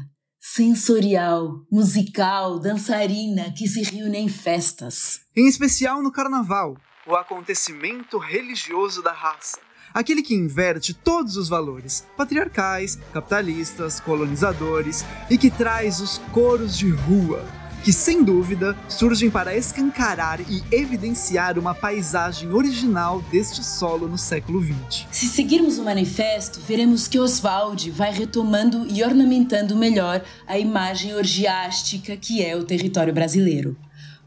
sensorial, 0.54 1.60
musical, 1.70 2.58
dançarina 2.58 3.52
que 3.52 3.68
se 3.68 3.82
reúne 3.82 4.16
em 4.16 4.28
festas. 4.28 5.20
Em 5.36 5.46
especial 5.46 6.02
no 6.02 6.10
Carnaval, 6.10 6.74
o 7.06 7.14
acontecimento 7.14 8.16
religioso 8.16 9.02
da 9.02 9.12
raça. 9.12 9.58
Aquele 9.92 10.22
que 10.22 10.34
inverte 10.34 10.94
todos 10.94 11.36
os 11.36 11.48
valores 11.48 12.06
patriarcais, 12.16 12.98
capitalistas, 13.12 14.00
colonizadores 14.00 15.04
e 15.30 15.36
que 15.36 15.50
traz 15.50 16.00
os 16.00 16.18
coros 16.32 16.76
de 16.76 16.90
rua, 16.90 17.44
que 17.84 17.92
sem 17.92 18.22
dúvida 18.22 18.76
surgem 18.88 19.30
para 19.30 19.56
escancarar 19.56 20.40
e 20.40 20.62
evidenciar 20.70 21.58
uma 21.58 21.74
paisagem 21.74 22.50
original 22.52 23.22
deste 23.30 23.64
solo 23.64 24.08
no 24.08 24.18
século 24.18 24.62
XX. 24.62 25.06
Se 25.10 25.26
seguirmos 25.26 25.78
o 25.78 25.84
manifesto, 25.84 26.60
veremos 26.66 27.06
que 27.06 27.18
Oswald 27.18 27.90
vai 27.90 28.12
retomando 28.12 28.86
e 28.88 29.02
ornamentando 29.02 29.76
melhor 29.76 30.22
a 30.46 30.58
imagem 30.58 31.14
orgiástica 31.14 32.16
que 32.16 32.44
é 32.44 32.56
o 32.56 32.64
território 32.64 33.12
brasileiro. 33.12 33.76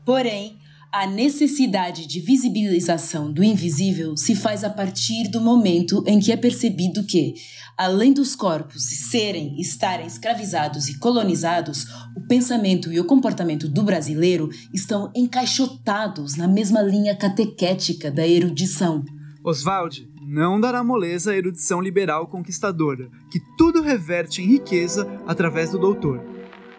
Porém, 0.06 0.61
a 0.92 1.08
necessidade 1.08 2.06
de 2.06 2.20
visibilização 2.20 3.32
do 3.32 3.42
invisível 3.42 4.18
se 4.18 4.36
faz 4.36 4.64
a 4.64 4.70
partir 4.70 5.30
do 5.30 5.40
momento 5.40 6.04
em 6.06 6.20
que 6.20 6.34
é 6.34 6.36
percebido 6.38 7.06
que, 7.06 7.36
além 7.78 8.12
dos 8.12 8.36
corpos 8.36 8.84
serem, 9.10 9.60
estarem 9.60 10.06
escravizados 10.06 10.90
e 10.90 11.00
colonizados, 11.00 11.86
o 12.16 12.28
pensamento 12.28 12.92
e 12.92 13.00
o 13.00 13.06
comportamento 13.06 13.70
do 13.70 13.84
brasileiro 13.84 14.50
estão 14.74 15.10
encaixotados 15.16 16.36
na 16.36 16.48
mesma 16.48 16.82
linha 16.82 17.16
catequética 17.16 18.12
da 18.12 18.28
erudição. 18.28 19.06
Oswald 19.44 20.06
não 20.22 20.60
dará 20.60 20.84
moleza 20.84 21.32
à 21.32 21.36
erudição 21.38 21.80
liberal 21.80 22.28
conquistadora, 22.28 23.10
que 23.32 23.40
tudo 23.58 23.82
reverte 23.82 24.42
em 24.42 24.46
riqueza 24.46 25.08
através 25.26 25.72
do 25.72 25.80
doutor. 25.80 26.31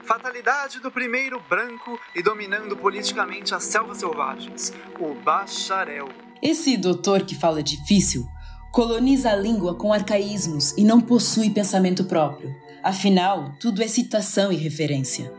Fatalidade 0.04 0.80
do 0.80 0.90
primeiro 0.90 1.40
branco 1.48 1.98
e 2.14 2.22
dominando 2.22 2.76
politicamente 2.76 3.54
as 3.54 3.62
selvas 3.62 3.98
selvagens, 3.98 4.72
o 4.98 5.14
bacharel. 5.14 6.08
Esse 6.42 6.76
doutor 6.76 7.22
que 7.22 7.36
fala 7.36 7.62
difícil 7.62 8.26
coloniza 8.72 9.30
a 9.30 9.36
língua 9.36 9.76
com 9.76 9.92
arcaísmos 9.92 10.72
e 10.76 10.82
não 10.82 11.00
possui 11.00 11.50
pensamento 11.50 12.04
próprio. 12.04 12.52
Afinal, 12.82 13.54
tudo 13.60 13.80
é 13.82 13.86
citação 13.86 14.50
e 14.50 14.56
referência. 14.56 15.32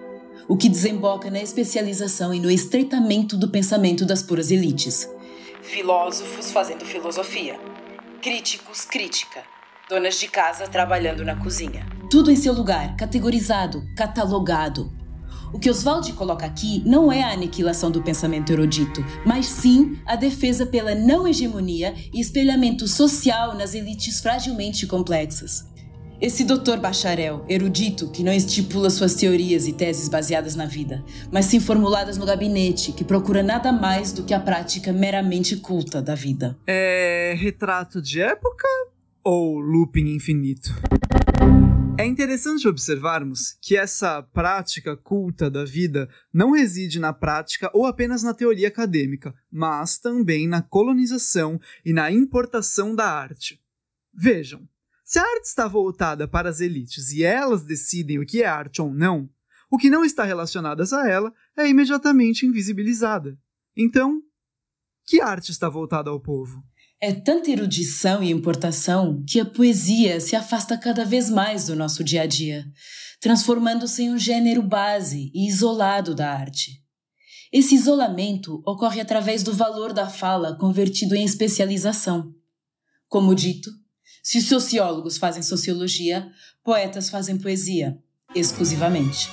O 0.48 0.56
que 0.56 0.70
desemboca 0.70 1.30
na 1.30 1.42
especialização 1.42 2.34
e 2.34 2.40
no 2.40 2.50
estreitamento 2.50 3.36
do 3.36 3.50
pensamento 3.50 4.06
das 4.06 4.24
puras 4.24 4.50
elites. 4.50 5.10
Filósofos 5.62 6.52
fazendo 6.52 6.86
filosofia. 6.86 7.60
Críticos, 8.22 8.86
crítica. 8.86 9.44
Donas 9.90 10.18
de 10.20 10.30
casa 10.30 10.68
trabalhando 10.68 11.26
na 11.26 11.36
cozinha. 11.36 11.93
Tudo 12.14 12.30
em 12.30 12.36
seu 12.36 12.54
lugar, 12.54 12.96
categorizado, 12.96 13.84
catalogado. 13.98 14.94
O 15.52 15.58
que 15.58 15.68
Oswald 15.68 16.14
coloca 16.14 16.46
aqui 16.46 16.84
não 16.86 17.12
é 17.12 17.24
a 17.24 17.32
aniquilação 17.32 17.90
do 17.90 18.04
pensamento 18.04 18.54
erudito, 18.54 19.04
mas 19.26 19.48
sim 19.48 19.98
a 20.06 20.16
defesa 20.16 20.64
pela 20.64 20.94
não 20.94 21.28
hegemonia 21.28 21.96
e 22.14 22.22
espelhamento 22.22 22.88
social 22.88 23.56
nas 23.56 23.74
elites 23.74 24.20
fragilmente 24.20 24.86
complexas. 24.86 25.68
Esse 26.22 26.44
doutor 26.44 26.78
bacharel, 26.78 27.44
erudito, 27.50 28.12
que 28.12 28.22
não 28.24 28.32
estipula 28.32 28.92
suas 28.92 29.16
teorias 29.16 29.68
e 29.68 29.74
teses 29.74 30.08
baseadas 30.08 30.54
na 30.54 30.68
vida, 30.68 31.04
mas 31.32 31.48
sim 31.48 31.60
formuladas 31.60 32.16
no 32.16 32.28
gabinete, 32.28 32.92
que 32.92 33.04
procura 33.04 33.42
nada 33.42 33.72
mais 33.72 34.12
do 34.12 34.22
que 34.22 34.36
a 34.36 34.40
prática 34.40 34.94
meramente 34.94 35.56
culta 35.56 36.00
da 36.00 36.14
vida. 36.14 36.56
É 36.68 37.34
retrato 37.36 38.00
de 38.00 38.22
época 38.22 38.68
ou 39.24 39.58
looping 39.58 40.14
infinito? 40.14 40.76
É 41.96 42.06
interessante 42.06 42.68
observarmos 42.68 43.56
que 43.62 43.78
essa 43.78 44.22
prática 44.24 44.98
culta 44.98 45.50
da 45.50 45.64
vida 45.64 46.10
não 46.34 46.52
reside 46.52 47.00
na 47.00 47.14
prática 47.14 47.70
ou 47.72 47.86
apenas 47.86 48.24
na 48.24 48.34
teoria 48.34 48.68
acadêmica, 48.68 49.34
mas 49.52 50.00
também 50.00 50.48
na 50.48 50.62
colonização 50.62 51.62
e 51.86 51.94
na 51.94 52.12
importação 52.12 52.96
da 52.96 53.06
arte. 53.06 53.62
Vejam, 54.12 54.68
Se 55.04 55.20
a 55.20 55.22
arte 55.22 55.46
está 55.46 55.68
voltada 55.68 56.28
para 56.28 56.50
as 56.50 56.62
elites 56.62 57.12
e 57.12 57.24
elas 57.24 57.64
decidem 57.64 58.20
o 58.20 58.26
que 58.26 58.42
é 58.42 58.48
arte 58.48 58.82
ou 58.82 58.92
não, 58.92 59.30
o 59.70 59.78
que 59.78 59.90
não 59.90 60.04
está 60.04 60.24
relacionado 60.24 60.82
a 60.82 61.10
ela 61.10 61.34
é 61.56 61.68
imediatamente 61.68 62.46
invisibilizada. 62.46 63.38
Então, 63.76 64.22
que 65.06 65.22
arte 65.22 65.52
está 65.52 65.70
voltada 65.70 66.10
ao 66.10 66.20
povo? 66.20 66.64
É 67.06 67.12
tanta 67.12 67.52
erudição 67.52 68.24
e 68.24 68.32
importação 68.32 69.22
que 69.28 69.38
a 69.38 69.44
poesia 69.44 70.22
se 70.22 70.38
afasta 70.38 70.78
cada 70.78 71.04
vez 71.04 71.30
mais 71.30 71.66
do 71.66 71.76
nosso 71.76 72.02
dia 72.02 72.22
a 72.22 72.26
dia, 72.26 72.64
transformando-se 73.20 74.04
em 74.04 74.12
um 74.12 74.18
gênero 74.18 74.62
base 74.62 75.30
e 75.36 75.50
isolado 75.50 76.16
da 76.16 76.32
arte. 76.32 76.82
Esse 77.52 77.76
isolamento 77.76 78.64
ocorre 78.66 79.02
através 79.02 79.44
do 79.44 79.52
valor 79.52 79.92
da 79.92 80.08
fala 80.08 80.58
convertido 80.58 81.14
em 81.14 81.26
especialização. 81.26 82.34
Como 83.10 83.36
dito, 83.36 83.70
se 84.24 84.38
os 84.38 84.46
sociólogos 84.46 85.18
fazem 85.18 85.44
sociologia, 85.44 86.32
poetas 86.64 87.10
fazem 87.10 87.38
poesia, 87.38 87.98
exclusivamente. 88.34 89.30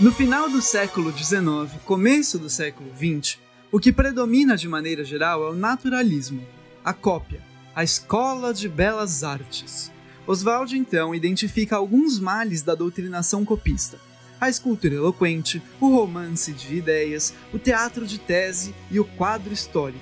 No 0.00 0.10
final 0.10 0.48
do 0.48 0.62
século 0.62 1.12
XIX, 1.12 1.70
começo 1.84 2.38
do 2.38 2.48
século 2.48 2.90
XX, 2.96 3.38
o 3.70 3.78
que 3.78 3.92
predomina 3.92 4.56
de 4.56 4.66
maneira 4.66 5.04
geral 5.04 5.44
é 5.44 5.50
o 5.50 5.54
naturalismo, 5.54 6.42
a 6.84 6.92
cópia, 6.92 7.40
a 7.74 7.84
escola 7.84 8.54
de 8.54 8.68
belas 8.68 9.22
artes. 9.22 9.92
Oswald 10.26 10.76
então 10.76 11.14
identifica 11.14 11.76
alguns 11.76 12.18
males 12.18 12.62
da 12.62 12.74
doutrinação 12.74 13.44
copista: 13.44 13.98
a 14.40 14.48
escultura 14.48 14.94
eloquente, 14.94 15.62
o 15.80 15.94
romance 15.94 16.52
de 16.52 16.76
ideias, 16.76 17.34
o 17.52 17.58
teatro 17.58 18.06
de 18.06 18.18
tese 18.18 18.74
e 18.90 18.98
o 18.98 19.04
quadro 19.04 19.52
histórico. 19.52 20.00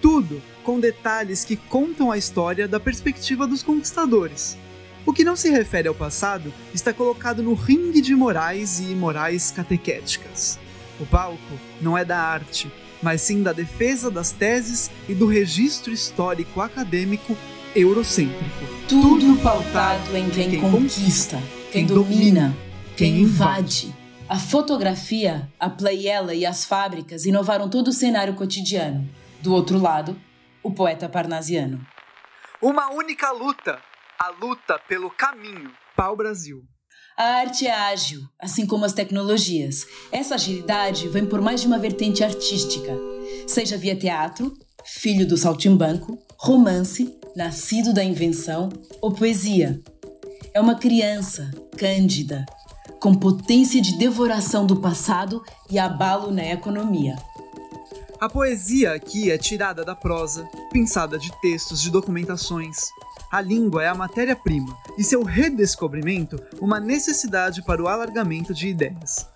Tudo 0.00 0.40
com 0.62 0.80
detalhes 0.80 1.44
que 1.44 1.56
contam 1.56 2.10
a 2.10 2.18
história 2.18 2.66
da 2.66 2.80
perspectiva 2.80 3.46
dos 3.46 3.62
conquistadores. 3.62 4.56
O 5.04 5.12
que 5.12 5.22
não 5.22 5.36
se 5.36 5.50
refere 5.50 5.86
ao 5.86 5.94
passado 5.94 6.52
está 6.74 6.92
colocado 6.92 7.42
no 7.42 7.54
ringue 7.54 8.00
de 8.00 8.14
morais 8.14 8.80
e 8.80 8.90
imorais 8.90 9.50
catequéticas. 9.50 10.58
O 10.98 11.06
palco 11.06 11.38
não 11.80 11.96
é 11.96 12.04
da 12.04 12.18
arte, 12.18 12.70
mas 13.06 13.20
sim 13.20 13.40
da 13.40 13.52
defesa 13.52 14.10
das 14.10 14.32
teses 14.32 14.90
e 15.08 15.14
do 15.14 15.28
registro 15.28 15.92
histórico 15.92 16.60
acadêmico 16.60 17.36
eurocêntrico. 17.72 18.64
Tudo 18.88 19.40
pautado 19.40 20.16
em 20.16 20.28
quem, 20.28 20.50
quem 20.50 20.60
conquista, 20.60 21.40
quem, 21.70 21.86
quem 21.86 21.94
domina, 21.94 22.52
quem 22.96 23.20
invade. 23.20 23.94
A 24.28 24.36
fotografia, 24.40 25.48
a 25.56 25.70
playela 25.70 26.34
e 26.34 26.44
as 26.44 26.64
fábricas 26.64 27.24
inovaram 27.26 27.70
todo 27.70 27.88
o 27.88 27.92
cenário 27.92 28.34
cotidiano. 28.34 29.08
Do 29.40 29.54
outro 29.54 29.80
lado, 29.80 30.20
o 30.60 30.72
poeta 30.72 31.08
parnasiano. 31.08 31.86
Uma 32.60 32.90
única 32.90 33.30
luta, 33.30 33.78
a 34.18 34.30
luta 34.30 34.80
pelo 34.88 35.10
caminho. 35.10 35.70
Pau 35.94 36.16
Brasil. 36.16 36.64
A 37.18 37.38
arte 37.38 37.66
é 37.66 37.72
ágil, 37.72 38.28
assim 38.38 38.66
como 38.66 38.84
as 38.84 38.92
tecnologias. 38.92 39.86
Essa 40.12 40.34
agilidade 40.34 41.08
vem 41.08 41.24
por 41.24 41.40
mais 41.40 41.62
de 41.62 41.66
uma 41.66 41.78
vertente 41.78 42.22
artística, 42.22 42.92
seja 43.46 43.78
via 43.78 43.96
teatro, 43.96 44.52
filho 44.84 45.26
do 45.26 45.34
saltimbanco, 45.34 46.18
romance, 46.36 47.18
nascido 47.34 47.94
da 47.94 48.04
invenção 48.04 48.68
ou 49.00 49.10
poesia. 49.10 49.80
É 50.52 50.60
uma 50.60 50.74
criança, 50.74 51.50
cândida, 51.78 52.44
com 53.00 53.14
potência 53.14 53.80
de 53.80 53.96
devoração 53.96 54.66
do 54.66 54.76
passado 54.76 55.42
e 55.70 55.78
abalo 55.78 56.30
na 56.30 56.44
economia. 56.44 57.16
A 58.20 58.28
poesia 58.28 58.92
aqui 58.92 59.30
é 59.30 59.38
tirada 59.38 59.82
da 59.82 59.94
prosa, 59.94 60.46
pensada 60.70 61.18
de 61.18 61.30
textos, 61.40 61.80
de 61.80 61.90
documentações. 61.90 62.76
A 63.36 63.40
língua 63.42 63.84
é 63.84 63.88
a 63.88 63.94
matéria-prima 63.94 64.74
e 64.96 65.04
seu 65.04 65.22
redescobrimento 65.22 66.42
uma 66.58 66.80
necessidade 66.80 67.62
para 67.62 67.82
o 67.82 67.86
alargamento 67.86 68.54
de 68.54 68.68
ideias. 68.68 69.28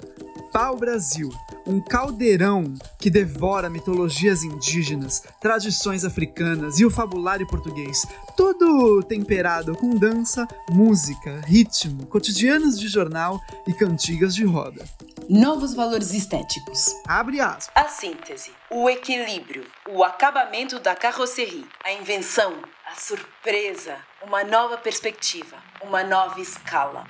Pau-Brasil, 0.52 1.31
um 1.66 1.81
caldeirão 1.81 2.74
que 2.98 3.09
devora 3.09 3.70
mitologias 3.70 4.42
indígenas, 4.42 5.22
tradições 5.40 6.05
africanas 6.05 6.81
e 6.81 6.85
o 6.85 6.90
fabulário 6.90 7.46
português, 7.46 8.05
tudo 8.37 9.03
temperado 9.03 9.77
com 9.77 9.90
dança, 9.90 10.46
música, 10.70 11.40
ritmo, 11.46 12.07
cotidianos 12.07 12.79
de 12.79 12.88
jornal 12.88 13.40
e 13.66 13.72
cantigas 13.72 14.35
de 14.35 14.44
roda. 14.44 14.85
Novos 15.29 15.74
valores 15.74 16.12
estéticos. 16.12 16.96
Abre 17.07 17.40
aspas. 17.40 17.70
A 17.74 17.88
síntese, 17.88 18.51
o 18.68 18.90
equilíbrio, 18.90 19.64
o 19.88 20.03
acabamento 20.03 20.81
da 20.81 20.96
carroceria, 20.96 21.64
a 21.85 21.92
invenção, 21.92 22.55
a 22.90 22.98
surpresa, 22.98 23.96
uma 24.27 24.42
nova 24.42 24.77
perspectiva, 24.77 25.57
uma 25.83 26.03
nova 26.03 26.40
escala. 26.40 27.05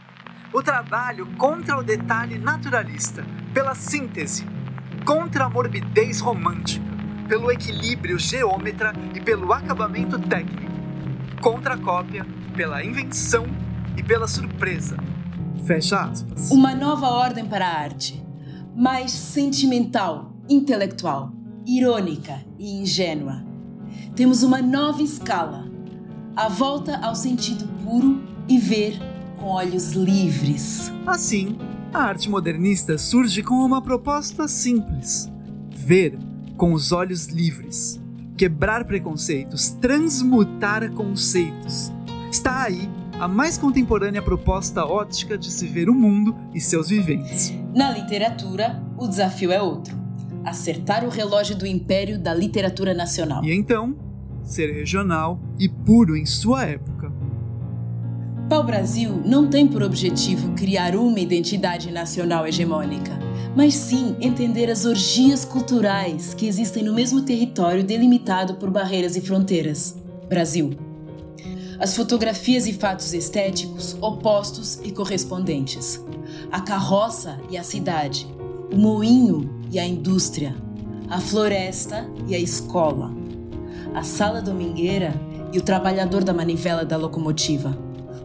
O 0.52 0.62
trabalho 0.62 1.26
contra 1.36 1.78
o 1.78 1.82
detalhe 1.82 2.36
naturalista, 2.36 3.24
pela 3.52 3.74
síntese, 3.74 4.46
contra 5.04 5.44
a 5.44 5.48
morbidez 5.48 6.20
romântica, 6.20 6.84
pelo 7.28 7.50
equilíbrio 7.50 8.18
geômetra 8.18 8.92
e 9.14 9.20
pelo 9.20 9.52
acabamento 9.52 10.18
técnico, 10.18 10.72
contra 11.40 11.74
a 11.74 11.78
cópia, 11.78 12.26
pela 12.54 12.84
invenção 12.84 13.46
e 13.96 14.02
pela 14.02 14.28
surpresa. 14.28 14.96
Fecha 15.64 16.00
aspas. 16.00 16.50
Uma 16.50 16.74
nova 16.74 17.08
ordem 17.08 17.44
para 17.44 17.66
a 17.66 17.80
arte, 17.80 18.22
mais 18.74 19.12
sentimental, 19.12 20.32
intelectual, 20.48 21.32
irônica 21.66 22.40
e 22.58 22.80
ingênua. 22.80 23.44
Temos 24.14 24.42
uma 24.42 24.62
nova 24.62 25.02
escala, 25.02 25.68
a 26.36 26.48
volta 26.48 26.98
ao 26.98 27.14
sentido 27.14 27.66
puro 27.84 28.22
e 28.48 28.58
ver 28.58 28.98
com 29.38 29.46
olhos 29.46 29.92
livres. 29.92 30.92
Assim, 31.06 31.58
a 31.92 32.02
arte 32.04 32.30
modernista 32.30 32.96
surge 32.96 33.42
com 33.42 33.54
uma 33.54 33.82
proposta 33.82 34.46
simples: 34.46 35.30
ver 35.70 36.16
com 36.56 36.72
os 36.72 36.92
olhos 36.92 37.26
livres, 37.26 38.00
quebrar 38.36 38.84
preconceitos, 38.84 39.70
transmutar 39.70 40.90
conceitos. 40.92 41.92
Está 42.30 42.62
aí 42.62 42.88
a 43.18 43.26
mais 43.26 43.58
contemporânea 43.58 44.22
proposta 44.22 44.84
ótica 44.84 45.36
de 45.36 45.50
se 45.50 45.66
ver 45.66 45.90
o 45.90 45.94
mundo 45.94 46.34
e 46.54 46.60
seus 46.60 46.88
viventes. 46.88 47.52
Na 47.74 47.90
literatura, 47.90 48.82
o 48.96 49.08
desafio 49.08 49.50
é 49.50 49.60
outro: 49.60 49.96
acertar 50.44 51.04
o 51.04 51.08
relógio 51.08 51.56
do 51.56 51.66
império 51.66 52.18
da 52.18 52.32
literatura 52.32 52.94
nacional. 52.94 53.44
E 53.44 53.52
então, 53.52 53.96
ser 54.44 54.72
regional 54.72 55.40
e 55.58 55.68
puro 55.68 56.16
em 56.16 56.24
sua 56.24 56.64
época. 56.64 56.89
Pau 58.50 58.64
Brasil 58.64 59.22
não 59.24 59.48
tem 59.48 59.64
por 59.64 59.80
objetivo 59.80 60.54
criar 60.54 60.96
uma 60.96 61.20
identidade 61.20 61.88
nacional 61.92 62.48
hegemônica, 62.48 63.16
mas 63.54 63.74
sim 63.74 64.16
entender 64.20 64.68
as 64.68 64.84
orgias 64.84 65.44
culturais 65.44 66.34
que 66.34 66.48
existem 66.48 66.82
no 66.82 66.92
mesmo 66.92 67.22
território 67.22 67.84
delimitado 67.84 68.54
por 68.54 68.68
barreiras 68.68 69.14
e 69.14 69.20
fronteiras 69.20 69.96
Brasil. 70.28 70.76
As 71.78 71.94
fotografias 71.94 72.66
e 72.66 72.72
fatos 72.72 73.14
estéticos 73.14 73.96
opostos 74.00 74.80
e 74.82 74.90
correspondentes. 74.90 76.04
A 76.50 76.60
carroça 76.60 77.38
e 77.50 77.56
a 77.56 77.62
cidade. 77.62 78.26
O 78.72 78.76
moinho 78.76 79.48
e 79.70 79.78
a 79.78 79.86
indústria. 79.86 80.56
A 81.08 81.20
floresta 81.20 82.04
e 82.26 82.34
a 82.34 82.38
escola 82.38 83.20
a 83.94 84.02
sala 84.02 84.40
domingueira 84.40 85.12
e 85.52 85.58
o 85.58 85.62
trabalhador 85.62 86.22
da 86.22 86.32
manivela 86.32 86.84
da 86.84 86.96
locomotiva, 86.96 87.76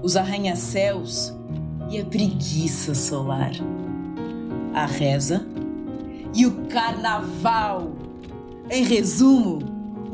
os 0.05 0.15
arranha-céus 0.15 1.33
e 1.89 1.99
a 1.99 2.05
preguiça 2.05 2.93
solar, 2.93 3.53
a 4.71 4.85
reza 4.85 5.47
e 6.31 6.45
o 6.45 6.51
carnaval. 6.67 7.91
Em 8.69 8.83
resumo, 8.83 9.63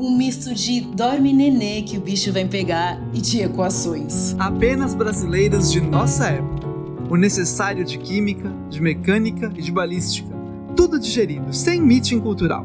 um 0.00 0.16
misto 0.16 0.54
de 0.54 0.80
dorme 0.80 1.34
nenê 1.34 1.82
que 1.82 1.98
o 1.98 2.00
bicho 2.00 2.32
vem 2.32 2.48
pegar 2.48 2.98
e 3.12 3.20
de 3.20 3.42
equações. 3.42 4.34
Apenas 4.38 4.94
brasileiras 4.94 5.70
de 5.70 5.82
nossa 5.82 6.28
época. 6.28 6.66
O 7.10 7.16
necessário 7.16 7.84
de 7.84 7.98
química, 7.98 8.50
de 8.70 8.80
mecânica 8.80 9.52
e 9.54 9.60
de 9.60 9.70
balística. 9.70 10.34
Tudo 10.74 10.98
digerido, 10.98 11.52
sem 11.52 11.82
meeting 11.82 12.18
cultural. 12.18 12.64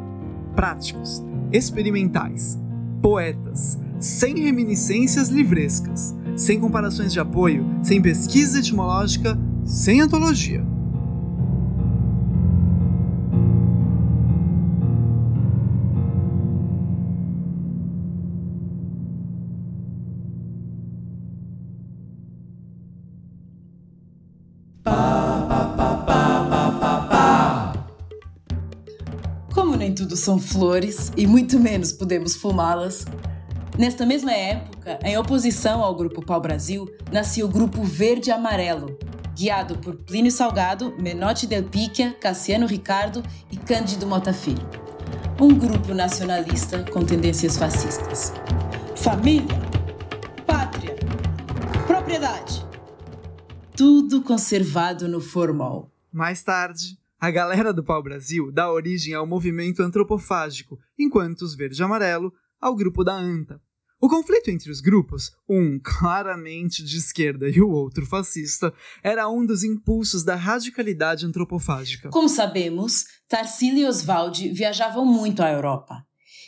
Práticos, 0.56 1.22
experimentais, 1.52 2.58
poetas, 3.02 3.78
sem 4.00 4.40
reminiscências 4.40 5.28
livrescas, 5.28 6.16
sem 6.38 6.60
comparações 6.60 7.12
de 7.12 7.20
apoio, 7.20 7.66
sem 7.82 8.00
pesquisa 8.00 8.60
etimológica, 8.60 9.38
sem 9.66 10.00
antologia. 10.00 10.64
Como 29.54 29.76
nem 29.76 29.94
tudo 29.94 30.16
são 30.16 30.38
flores 30.40 31.12
e 31.18 31.26
muito 31.26 31.60
menos 31.60 31.92
podemos 31.92 32.36
fumá-las, 32.36 33.06
Nesta 33.78 34.08
mesma 34.08 34.34
época, 34.34 34.98
em 35.04 35.16
oposição 35.20 35.84
ao 35.84 35.96
Grupo 35.96 36.26
Pau 36.26 36.42
Brasil, 36.42 36.90
nascia 37.12 37.46
o 37.46 37.48
Grupo 37.48 37.84
Verde 37.84 38.32
Amarelo, 38.32 38.98
guiado 39.36 39.78
por 39.78 39.96
Plínio 39.98 40.32
Salgado, 40.32 40.96
Menotti 41.00 41.46
Del 41.46 41.64
Picchia, 41.64 42.12
Cassiano 42.20 42.66
Ricardo 42.66 43.22
e 43.52 43.56
Cândido 43.56 44.08
Mota 44.08 44.34
Filho. 44.34 44.68
Um 45.40 45.50
grupo 45.54 45.94
nacionalista 45.94 46.84
com 46.92 47.06
tendências 47.06 47.56
fascistas. 47.56 48.34
Família, 48.96 49.56
pátria, 50.48 50.96
propriedade. 51.86 52.66
Tudo 53.76 54.24
conservado 54.24 55.08
no 55.08 55.22
formal. 55.22 55.92
Mais 56.12 56.42
tarde, 56.42 56.98
a 57.20 57.30
galera 57.30 57.72
do 57.72 57.84
Pau 57.84 58.02
Brasil 58.02 58.52
dá 58.52 58.72
origem 58.72 59.14
ao 59.14 59.28
movimento 59.28 59.84
antropofágico, 59.84 60.80
enquanto 60.98 61.44
os 61.44 61.54
Verde 61.54 61.84
Amarelo 61.84 62.34
ao 62.60 62.76
grupo 62.76 63.04
da 63.04 63.14
ANTA. 63.14 63.62
O 64.00 64.08
conflito 64.08 64.52
entre 64.52 64.70
os 64.70 64.80
grupos, 64.80 65.32
um 65.50 65.80
claramente 65.84 66.84
de 66.84 66.98
esquerda 66.98 67.50
e 67.50 67.60
o 67.60 67.70
outro 67.70 68.06
fascista, 68.06 68.72
era 69.04 69.28
um 69.28 69.44
dos 69.44 69.64
impulsos 69.64 70.24
da 70.24 70.36
radicalidade 70.36 71.26
antropofágica. 71.26 72.10
Como 72.10 72.30
sabemos, 72.30 73.06
Tarsila 73.28 73.80
e 73.80 73.86
Oswald 73.86 74.50
viajavam 74.54 75.04
muito 75.04 75.42
à 75.42 75.52
Europa. 75.52 76.07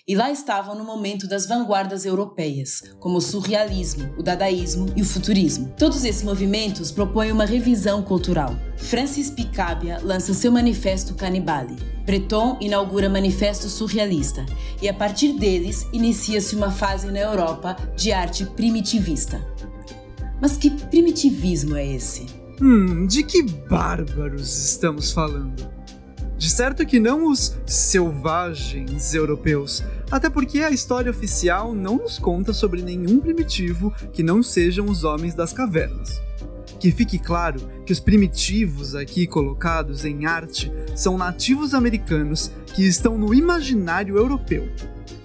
E 0.10 0.16
lá 0.16 0.32
estavam 0.32 0.74
no 0.74 0.84
momento 0.84 1.28
das 1.28 1.46
vanguardas 1.46 2.04
europeias, 2.04 2.82
como 3.00 3.20
o 3.20 3.22
surrealismo, 3.22 4.12
o 4.18 4.24
dadaísmo 4.24 4.88
e 4.96 5.04
o 5.04 5.06
futurismo. 5.06 5.72
Todos 5.78 6.04
esses 6.04 6.24
movimentos 6.24 6.92
propõem 6.92 7.32
uma 7.32 7.46
revisão 7.46 8.02
cultural. 8.02 8.56
Francis 8.76 9.30
Picabia 9.30 10.00
lança 10.02 10.34
seu 10.34 10.52
manifesto 10.52 11.14
Canibale. 11.14 11.76
Breton 12.08 12.58
inaugura 12.60 13.08
Manifesto 13.08 13.70
Surrealista, 13.70 14.44
e 14.82 14.90
a 14.90 14.94
partir 14.96 15.34
deles 15.34 15.86
inicia-se 15.94 16.56
uma 16.56 16.72
fase 16.72 17.06
na 17.12 17.20
Europa 17.20 17.78
de 17.96 18.12
arte 18.12 18.48
primitivista. 18.48 19.40
Mas 20.42 20.58
que 20.58 20.72
primitivismo 20.72 21.76
é 21.76 21.86
esse? 21.86 22.26
Hum, 22.60 23.06
de 23.06 23.22
que 23.22 23.44
bárbaros 23.44 24.58
estamos 24.72 25.12
falando? 25.12 25.79
De 26.40 26.50
certo 26.50 26.86
que 26.86 27.02
não 27.02 27.30
os 27.30 27.54
selvagens 27.66 29.14
europeus, 29.14 29.84
até 30.10 30.30
porque 30.30 30.62
a 30.62 30.72
história 30.72 31.12
oficial 31.12 31.76
não 31.76 31.98
nos 31.98 32.18
conta 32.18 32.54
sobre 32.54 32.82
nenhum 32.82 33.20
primitivo 33.20 33.94
que 34.14 34.24
não 34.24 34.42
sejam 34.42 34.86
os 34.86 35.04
homens 35.04 35.36
das 35.36 35.52
cavernas. 35.52 36.22
Que 36.80 36.94
fique 36.94 37.20
claro 37.20 37.60
que 37.86 37.92
os 37.92 38.00
primitivos 38.00 38.96
aqui 38.96 39.28
colocados 39.28 40.06
em 40.06 40.26
arte 40.26 40.72
são 40.96 41.18
nativos 41.18 41.74
americanos 41.74 42.50
que 42.74 42.88
estão 42.88 43.18
no 43.18 43.34
imaginário 43.34 44.16
europeu. 44.16 44.66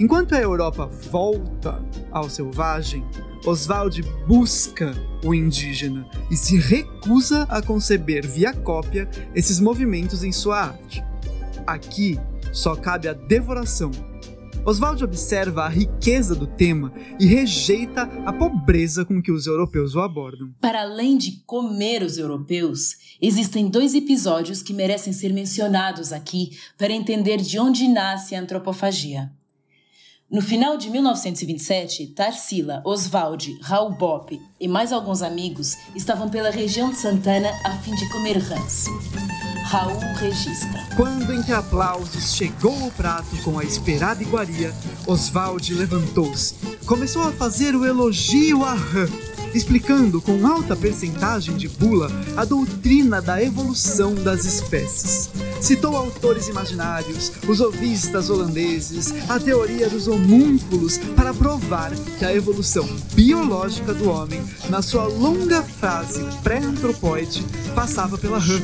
Enquanto 0.00 0.35
a 0.35 0.40
Europa 0.40 0.87
volta 1.12 1.81
ao 2.11 2.29
selvagem, 2.29 3.05
Oswald 3.47 4.01
busca 4.27 4.95
o 5.23 5.35
indígena 5.35 6.09
e 6.31 6.37
se 6.37 6.57
recusa 6.57 7.43
a 7.43 7.61
conceber 7.61 8.27
via 8.27 8.55
cópia 8.55 9.09
esses 9.35 9.61
movimentos 9.61 10.25
em 10.25 10.33
sua 10.33 10.61
arte. 10.63 11.05
Aqui 11.67 12.19
só 12.53 12.75
cabe 12.75 13.07
a 13.07 13.13
devoração. 13.13 13.91
Oswald 14.65 15.05
observa 15.05 15.65
a 15.65 15.69
riqueza 15.69 16.35
do 16.35 16.47
tema 16.47 16.91
e 17.21 17.27
rejeita 17.27 18.05
a 18.25 18.33
pobreza 18.33 19.05
com 19.05 19.21
que 19.21 19.31
os 19.31 19.47
europeus 19.47 19.95
o 19.95 20.01
abordam. 20.01 20.55
Para 20.59 20.81
além 20.81 21.19
de 21.19 21.43
comer 21.47 22.03
os 22.03 22.17
europeus, 22.17 22.97
existem 23.21 23.69
dois 23.69 23.95
episódios 23.95 24.63
que 24.63 24.73
merecem 24.73 25.13
ser 25.13 25.35
mencionados 25.35 26.15
aqui 26.15 26.57
para 26.79 26.95
entender 26.95 27.43
de 27.43 27.59
onde 27.59 27.87
nasce 27.89 28.35
a 28.35 28.41
antropofagia. 28.41 29.31
No 30.31 30.41
final 30.41 30.79
de 30.79 30.89
1927, 30.89 32.09
Tarsila, 32.09 32.81
Oswald, 32.85 33.59
Raul 33.61 33.91
Bopp 33.91 34.41
e 34.59 34.67
mais 34.67 34.91
alguns 34.91 35.21
amigos 35.21 35.77
estavam 35.95 36.31
pela 36.31 36.51
região 36.51 36.91
de 36.91 36.97
Santana 36.97 37.51
a 37.63 37.73
fim 37.73 37.95
de 37.95 38.09
comer 38.09 38.39
rãs. 38.39 38.87
Raul 39.67 40.01
registra. 40.17 40.81
Quando 40.97 41.33
entre 41.33 41.53
aplausos 41.53 42.35
chegou 42.35 42.75
o 42.87 42.91
prato 42.93 43.37
com 43.45 43.59
a 43.59 43.65
esperada 43.65 44.23
iguaria, 44.23 44.73
Oswald 45.07 45.75
levantou-se. 45.75 46.55
Começou 46.87 47.23
a 47.23 47.33
fazer 47.33 47.77
o 47.77 47.85
elogio 47.85 48.65
a 48.65 48.73
rã, 48.73 49.07
explicando 49.55 50.21
com 50.21 50.47
alta 50.47 50.75
percentagem 50.75 51.57
de 51.57 51.69
bula 51.69 52.11
a 52.37 52.45
doutrina 52.45 53.23
da 53.23 53.43
evolução 53.43 54.14
das 54.14 54.45
espécies. 54.45 55.31
Citou 55.61 55.97
autores 55.97 56.49
imaginários, 56.49 57.33
os 57.49 57.61
ovistas 57.61 58.29
holandeses, 58.29 59.14
a 59.31 59.38
teoria 59.38 59.88
dos 59.88 60.09
homúnculos 60.09 60.99
para 61.17 61.33
provar 61.33 61.93
que 62.19 62.25
a 62.25 62.35
evolução 62.35 62.87
biológica 63.14 63.95
do 63.95 64.11
homem, 64.11 64.43
na 64.69 64.83
sua 64.83 65.05
longa 65.05 65.62
fase 65.62 66.21
pré-antropóide, 66.43 67.43
passava 67.75 68.19
pela 68.19 68.38
rã. 68.38 68.61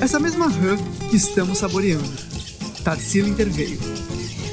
Essa 0.00 0.18
mesma 0.18 0.48
rã 0.48 0.78
que 1.10 1.16
estamos 1.16 1.58
saboreando. 1.58 2.08
Tarsila 2.82 3.28
interveio. 3.28 3.78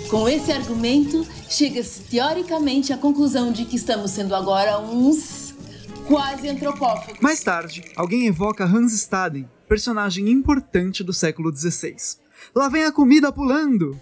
Com 0.09 0.27
esse 0.27 0.51
argumento, 0.51 1.25
chega-se 1.49 2.01
teoricamente 2.01 2.91
à 2.91 2.97
conclusão 2.97 3.51
de 3.51 3.65
que 3.65 3.75
estamos 3.75 4.11
sendo 4.11 4.35
agora 4.35 4.79
uns 4.79 5.36
quase 6.07 6.47
antropófagos. 6.47 7.19
Mais 7.19 7.41
tarde, 7.41 7.83
alguém 7.95 8.27
evoca 8.27 8.63
Hans 8.63 8.93
Staden, 8.93 9.47
personagem 9.67 10.29
importante 10.29 11.03
do 11.03 11.13
século 11.13 11.55
XVI. 11.55 11.95
Lá 12.55 12.69
vem 12.69 12.85
a 12.85 12.91
comida 12.91 13.31
pulando! 13.31 13.99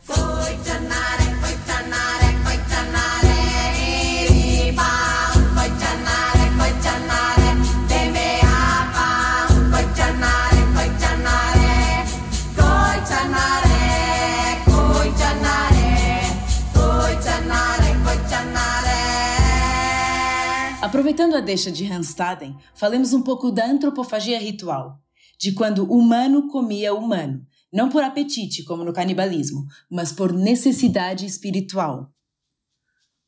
Aproveitando 21.06 21.36
a 21.36 21.40
deixa 21.40 21.72
de 21.72 21.86
Hanstaden, 21.86 22.58
falemos 22.74 23.14
um 23.14 23.22
pouco 23.22 23.52
da 23.52 23.70
antropofagia 23.70 24.40
ritual, 24.40 25.00
de 25.40 25.52
quando 25.52 25.84
humano 25.84 26.48
comia 26.48 26.96
humano, 26.96 27.46
não 27.72 27.90
por 27.90 28.02
apetite, 28.02 28.64
como 28.64 28.84
no 28.84 28.92
canibalismo, 28.92 29.68
mas 29.88 30.12
por 30.12 30.34
necessidade 30.34 31.24
espiritual. 31.24 32.12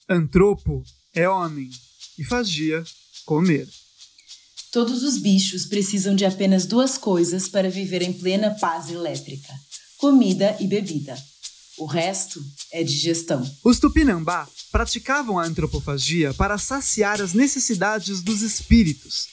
Antropo 0.09 0.81
é 1.13 1.29
homem 1.29 1.69
e 2.17 2.23
fagia 2.23 2.83
comer. 3.27 3.69
Todos 4.71 5.03
os 5.03 5.19
bichos 5.19 5.67
precisam 5.67 6.15
de 6.15 6.25
apenas 6.25 6.65
duas 6.65 6.97
coisas 6.97 7.47
para 7.47 7.69
viver 7.69 8.01
em 8.01 8.11
plena 8.11 8.57
paz 8.59 8.89
elétrica: 8.89 9.53
comida 9.99 10.57
e 10.59 10.65
bebida. 10.65 11.15
O 11.77 11.85
resto 11.85 12.41
é 12.73 12.83
digestão. 12.83 13.47
Os 13.63 13.79
Tupinambá 13.79 14.47
praticavam 14.77 15.39
a 15.39 15.43
antropofagia 15.43 16.35
para 16.35 16.55
saciar 16.59 17.19
as 17.19 17.33
necessidades 17.33 18.21
dos 18.21 18.43
espíritos. 18.43 19.27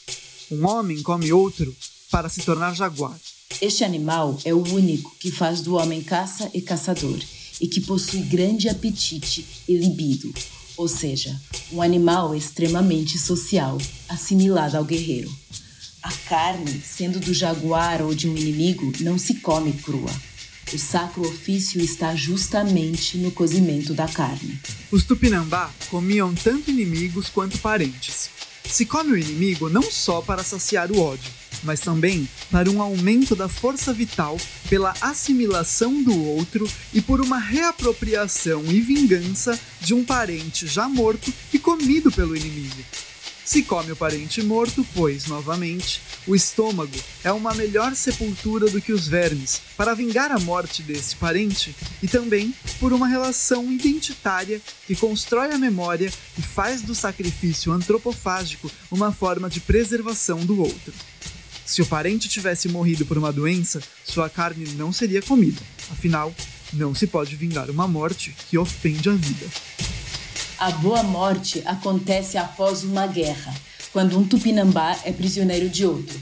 Um 0.51 0.67
homem 0.67 1.03
come 1.03 1.35
outro 1.35 1.77
para 2.11 2.31
se 2.31 2.41
tornar 2.41 2.75
jaguar. 2.75 3.15
Este 3.61 3.85
animal 3.85 4.39
é 4.43 4.55
o 4.55 4.67
único 4.67 5.15
que 5.21 5.31
faz 5.31 5.61
do 5.61 5.75
homem 5.75 6.03
caça 6.03 6.51
e 6.55 6.63
caçador 6.63 7.21
e 7.61 7.69
que 7.69 7.83
possui 7.83 8.21
grande 8.21 8.71
apetite 8.71 9.45
e 9.69 9.77
libido, 9.77 10.33
ou 10.79 10.89
seja, 10.89 11.39
um 11.71 11.83
animal 11.83 12.35
extremamente 12.35 13.19
social, 13.19 13.77
assimilado 14.09 14.79
ao 14.79 14.85
guerreiro. 14.85 15.31
A 16.03 16.13
carne, 16.27 16.81
sendo 16.81 17.21
do 17.21 17.35
jaguar 17.35 18.01
ou 18.01 18.15
de 18.15 18.31
um 18.31 18.35
inimigo, 18.35 18.91
não 19.01 19.19
se 19.19 19.35
come 19.35 19.75
crua. 19.75 20.11
O 20.75 20.79
sacro 20.79 21.23
ofício 21.23 21.81
está 21.81 22.17
justamente 22.17 23.17
no 23.17 23.31
cozimento 23.31 23.95
da 23.95 24.09
carne. 24.09 24.59
Os 24.91 25.05
Tupinambá 25.05 25.71
comiam 25.89 26.35
tanto 26.35 26.69
inimigos 26.69 27.29
quanto 27.29 27.59
parentes. 27.59 28.29
Se 28.65 28.85
come 28.85 29.13
o 29.13 29.17
inimigo 29.17 29.69
não 29.69 29.83
só 29.83 30.21
para 30.21 30.43
saciar 30.43 30.91
o 30.91 30.99
ódio, 30.99 31.31
mas 31.63 31.79
também 31.79 32.29
para 32.51 32.69
um 32.69 32.83
aumento 32.83 33.37
da 33.37 33.49
força 33.49 33.93
vital 33.93 34.37
pela 34.69 34.93
assimilação 35.01 36.03
do 36.03 36.21
outro 36.25 36.69
e 36.93 37.01
por 37.01 37.21
uma 37.21 37.39
reapropriação 37.39 38.65
e 38.67 38.81
vingança 38.81 39.57
de 39.81 39.95
um 39.95 40.05
parente 40.05 40.67
já 40.67 40.89
morto 40.89 41.33
e 41.53 41.59
comido 41.59 42.11
pelo 42.11 42.35
inimigo. 42.35 42.83
Se 43.45 43.63
come 43.63 43.93
o 43.93 43.97
parente 43.97 44.43
morto, 44.43 44.87
pois, 44.95 45.27
novamente, 45.27 46.01
o 46.27 46.35
estômago 46.35 46.97
é 47.23 47.31
uma 47.31 47.55
melhor 47.55 47.95
sepultura 47.95 48.71
do 48.71 48.81
que 48.81 48.91
os 48.91 49.07
vermes, 49.07 49.61
para 49.77 49.95
vingar 49.95 50.33
a 50.33 50.41
morte 50.41 50.83
desse 50.83 51.15
parente, 51.17 51.77
e 52.03 52.09
também 52.09 52.55
por 52.81 52.95
uma 52.95 53.07
relação 53.07 53.71
identitária 53.71 54.63
que 54.87 54.97
constrói 54.97 55.53
a 55.53 55.59
memória 55.59 56.11
e 56.39 56.43
faz 56.43 56.81
do 56.81 56.95
sacrifício 56.95 57.71
antropofágico 57.71 58.71
uma 58.91 59.13
forma 59.13 59.51
de 59.51 59.61
preservação 59.61 60.39
do 60.45 60.61
outro. 60.61 60.95
Se 61.67 61.83
o 61.83 61.87
parente 61.87 62.31
tivesse 62.31 62.69
morrido 62.69 63.05
por 63.05 63.19
uma 63.19 63.33
doença, 63.33 63.83
sua 64.05 64.31
carne 64.31 64.67
não 64.75 64.91
seria 64.91 65.21
comida, 65.21 65.61
afinal, 65.91 66.35
não 66.73 66.95
se 66.95 67.07
pode 67.07 67.37
vingar 67.37 67.69
uma 67.69 67.87
morte 67.87 68.35
que 68.49 68.57
ofende 68.57 69.11
a 69.11 69.13
vida. 69.13 69.47
A 70.65 70.71
Boa 70.71 71.03
Morte 71.03 71.63
acontece 71.67 72.39
após 72.39 72.85
uma 72.85 73.07
guerra, 73.07 73.55
quando 73.93 74.19
um 74.19 74.27
tupinambá 74.27 74.99
é 75.05 75.13
prisioneiro 75.13 75.69
de 75.69 75.85
outro. 75.85 76.19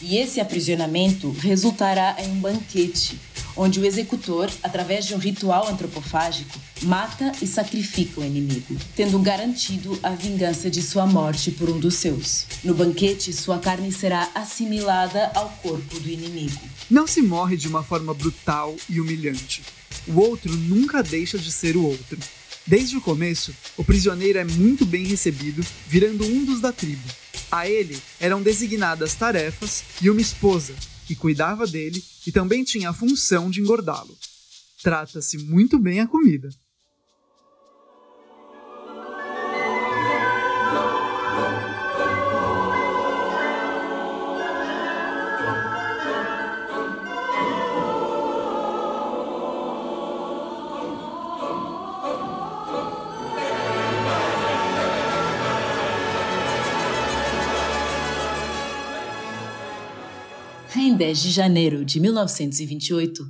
E 0.00 0.16
esse 0.16 0.40
aprisionamento 0.40 1.32
resultará 1.40 2.14
em 2.20 2.28
um 2.30 2.38
banquete, 2.40 3.18
onde 3.56 3.80
o 3.80 3.84
executor, 3.84 4.48
através 4.62 5.06
de 5.06 5.14
um 5.16 5.18
ritual 5.18 5.66
antropofágico, 5.66 6.56
mata 6.82 7.32
e 7.42 7.48
sacrifica 7.48 8.20
o 8.20 8.24
inimigo, 8.24 8.76
tendo 8.94 9.18
garantido 9.18 9.98
a 10.04 10.10
vingança 10.10 10.70
de 10.70 10.82
sua 10.82 11.04
morte 11.04 11.50
por 11.50 11.68
um 11.68 11.80
dos 11.80 11.96
seus. 11.96 12.46
No 12.62 12.74
banquete, 12.74 13.32
sua 13.32 13.58
carne 13.58 13.90
será 13.90 14.30
assimilada 14.36 15.32
ao 15.34 15.48
corpo 15.60 15.98
do 15.98 16.08
inimigo. 16.08 16.60
Não 16.88 17.08
se 17.08 17.20
morre 17.20 17.56
de 17.56 17.66
uma 17.66 17.82
forma 17.82 18.14
brutal 18.14 18.76
e 18.88 19.00
humilhante. 19.00 19.64
O 20.06 20.20
outro 20.20 20.56
nunca 20.56 21.02
deixa 21.02 21.36
de 21.36 21.50
ser 21.50 21.76
o 21.76 21.84
outro. 21.84 22.20
Desde 22.70 22.96
o 22.96 23.00
começo, 23.00 23.52
o 23.76 23.82
prisioneiro 23.82 24.38
é 24.38 24.44
muito 24.44 24.86
bem 24.86 25.04
recebido, 25.04 25.60
virando 25.88 26.24
um 26.24 26.44
dos 26.44 26.60
da 26.60 26.72
tribo. 26.72 27.02
A 27.50 27.68
ele 27.68 28.00
eram 28.20 28.40
designadas 28.40 29.12
tarefas 29.16 29.82
e 30.00 30.08
uma 30.08 30.20
esposa, 30.20 30.72
que 31.04 31.16
cuidava 31.16 31.66
dele 31.66 32.00
e 32.24 32.30
também 32.30 32.62
tinha 32.62 32.90
a 32.90 32.92
função 32.92 33.50
de 33.50 33.60
engordá-lo. 33.60 34.16
Trata-se 34.84 35.36
muito 35.36 35.80
bem 35.80 35.98
a 35.98 36.06
comida. 36.06 36.48
10 61.10 61.22
de 61.22 61.30
janeiro 61.32 61.84
de 61.84 61.98
1928, 61.98 63.24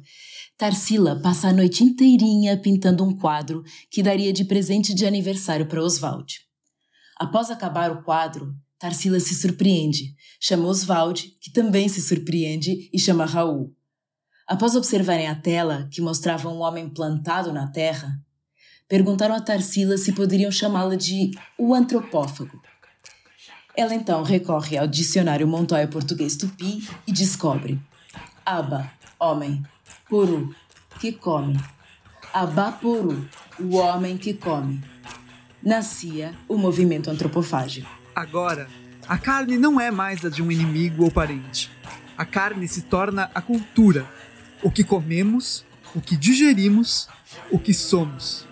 Tarsila 0.59 1.19
passa 1.19 1.49
a 1.49 1.53
noite 1.53 1.83
inteirinha 1.83 2.55
pintando 2.59 3.03
um 3.03 3.16
quadro 3.16 3.64
que 3.90 4.03
daria 4.03 4.35
de 4.35 4.45
presente 4.45 4.93
de 4.93 5.07
aniversário 5.07 5.64
para 5.64 5.83
Oswald. 5.83 6.40
Após 7.16 7.51
acabar 7.51 7.90
o 7.90 8.03
quadro, 8.03 8.55
Tarsila 8.79 9.19
se 9.19 9.35
surpreende, 9.35 10.14
chama 10.38 10.66
Oswald, 10.66 11.38
que 11.40 11.51
também 11.51 11.88
se 11.88 12.03
surpreende, 12.03 12.90
e 12.93 12.99
chama 12.99 13.25
Raul. 13.25 13.75
Após 14.47 14.77
observarem 14.77 15.29
a 15.29 15.35
tela, 15.35 15.88
que 15.90 16.03
mostrava 16.03 16.51
um 16.51 16.61
homem 16.61 16.87
plantado 16.87 17.51
na 17.51 17.66
terra, 17.66 18.21
perguntaram 18.87 19.35
a 19.35 19.40
Tarsila 19.40 19.97
se 19.97 20.12
poderiam 20.12 20.53
chamá-la 20.53 20.97
de 20.97 21.31
o 21.59 21.75
antropófago. 21.75 22.61
Ela 23.76 23.94
então 23.94 24.22
recorre 24.22 24.76
ao 24.76 24.87
dicionário 24.87 25.46
Montoya 25.46 25.87
Português 25.87 26.37
Tupi 26.37 26.88
e 27.06 27.12
descobre 27.12 27.80
Aba, 28.44 28.90
homem, 29.18 29.62
Poru, 30.09 30.54
que 30.98 31.12
come. 31.12 31.59
Abaporu, 32.33 33.28
o 33.59 33.76
homem 33.76 34.16
que 34.16 34.35
come. 34.35 34.83
Nascia 35.62 36.35
o 36.48 36.56
movimento 36.56 37.11
antropofágico. 37.11 37.88
Agora, 38.14 38.68
a 39.06 39.18
carne 39.18 39.56
não 39.56 39.80
é 39.80 39.90
mais 39.90 40.24
a 40.24 40.28
de 40.28 40.42
um 40.42 40.50
inimigo 40.50 41.04
ou 41.04 41.11
parente. 41.11 41.70
A 42.16 42.24
carne 42.24 42.66
se 42.66 42.83
torna 42.83 43.30
a 43.35 43.40
cultura, 43.40 44.06
o 44.62 44.70
que 44.70 44.85
comemos, 44.85 45.64
o 45.94 46.00
que 46.00 46.16
digerimos, 46.16 47.09
o 47.50 47.59
que 47.59 47.72
somos. 47.72 48.46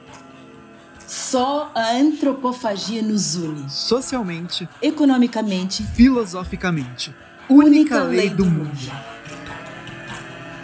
Só 1.09 1.73
a 1.75 1.93
antropofagia 1.93 3.01
nos 3.01 3.35
une. 3.35 3.71
Socialmente, 3.71 4.69
Economicamente, 4.83 5.83
filosoficamente. 5.83 7.15
Única 7.49 8.03
lei 8.03 8.29
do 8.29 8.45
mundo. 8.45 8.79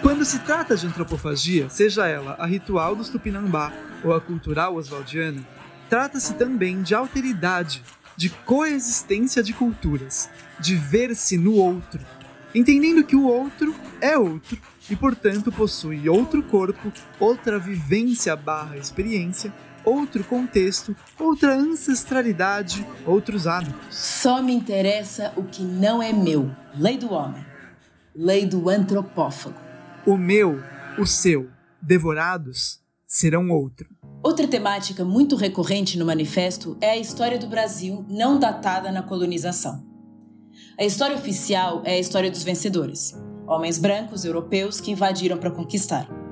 Quando 0.03 0.23
se 0.23 0.41
trata 0.41 0.77
de 0.77 0.87
antropofagia, 0.87 1.71
seja 1.71 2.07
ela 2.07 2.37
a 2.39 2.45
ritual 2.45 2.95
dos 2.95 3.09
Tupinambá 3.09 3.73
ou 4.05 4.13
a 4.13 4.21
cultural 4.21 4.77
oswaldiana, 4.77 5.43
trata-se 5.89 6.35
também 6.35 6.83
de 6.83 6.95
alteridade, 6.95 7.83
de 8.15 8.29
coexistência 8.29 9.43
de 9.43 9.55
culturas, 9.55 10.29
de 10.61 10.77
ver-se 10.77 11.39
no 11.39 11.55
outro, 11.55 12.01
entendendo 12.55 13.03
que 13.03 13.17
o 13.17 13.25
outro 13.25 13.75
é 13.99 14.19
outro 14.19 14.59
e, 14.91 14.95
portanto, 14.95 15.51
possui 15.51 16.07
outro 16.07 16.43
corpo, 16.43 16.93
outra 17.19 17.59
vivência 17.59 18.37
barra 18.37 18.77
experiência, 18.77 19.51
outro 19.85 20.25
contexto, 20.25 20.97
outra 21.19 21.55
ancestralidade, 21.55 22.87
outros 23.07 23.47
hábitos. 23.47 23.95
só 23.95 24.43
me 24.43 24.55
interessa 24.55 25.33
o 25.37 25.45
que 25.45 25.63
não 25.63 26.03
é 26.03 26.13
meu. 26.13 26.51
Lei 26.77 26.97
do 26.97 27.13
homem. 27.13 27.45
Lei 28.15 28.47
do 28.47 28.69
antropófago. 28.69 29.59
O 30.07 30.17
meu, 30.17 30.61
o 30.99 31.07
seu, 31.07 31.49
devorados, 31.81 32.81
serão 33.07 33.51
outro. 33.51 33.89
Outra 34.23 34.49
temática 34.49 35.05
muito 35.05 35.37
recorrente 35.37 35.99
no 35.99 36.07
manifesto 36.07 36.77
é 36.81 36.91
a 36.91 36.97
história 36.97 37.39
do 37.39 37.47
Brasil 37.47 38.05
não 38.09 38.39
datada 38.39 38.91
na 38.91 39.03
colonização. 39.03 39.85
A 40.79 40.85
história 40.85 41.17
oficial 41.17 41.83
é 41.85 41.93
a 41.93 41.99
história 41.99 42.31
dos 42.31 42.43
vencedores, 42.43 43.15
homens 43.47 43.79
brancos 43.79 44.25
europeus 44.25 44.81
que 44.81 44.91
invadiram 44.91 45.39
para 45.39 45.51
conquistar. 45.51 46.24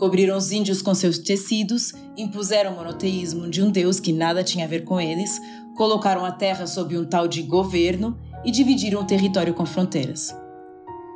Cobriram 0.00 0.38
os 0.38 0.50
índios 0.50 0.80
com 0.80 0.94
seus 0.94 1.18
tecidos, 1.18 1.92
impuseram 2.16 2.72
o 2.72 2.76
monoteísmo 2.76 3.50
de 3.50 3.62
um 3.62 3.70
deus 3.70 4.00
que 4.00 4.14
nada 4.14 4.42
tinha 4.42 4.64
a 4.64 4.68
ver 4.68 4.82
com 4.82 4.98
eles, 4.98 5.38
colocaram 5.76 6.24
a 6.24 6.32
terra 6.32 6.66
sob 6.66 6.96
um 6.96 7.04
tal 7.04 7.28
de 7.28 7.42
governo 7.42 8.18
e 8.42 8.50
dividiram 8.50 9.02
o 9.02 9.06
território 9.06 9.52
com 9.52 9.66
fronteiras. 9.66 10.34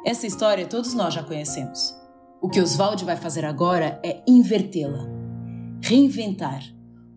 Essa 0.04 0.26
história 0.26 0.66
todos 0.66 0.92
nós 0.92 1.14
já 1.14 1.22
conhecemos. 1.22 1.94
O 2.42 2.50
que 2.50 2.60
Oswald 2.60 3.02
vai 3.06 3.16
fazer 3.16 3.46
agora 3.46 3.98
é 4.04 4.22
invertê-la, 4.28 5.08
reinventar, 5.80 6.62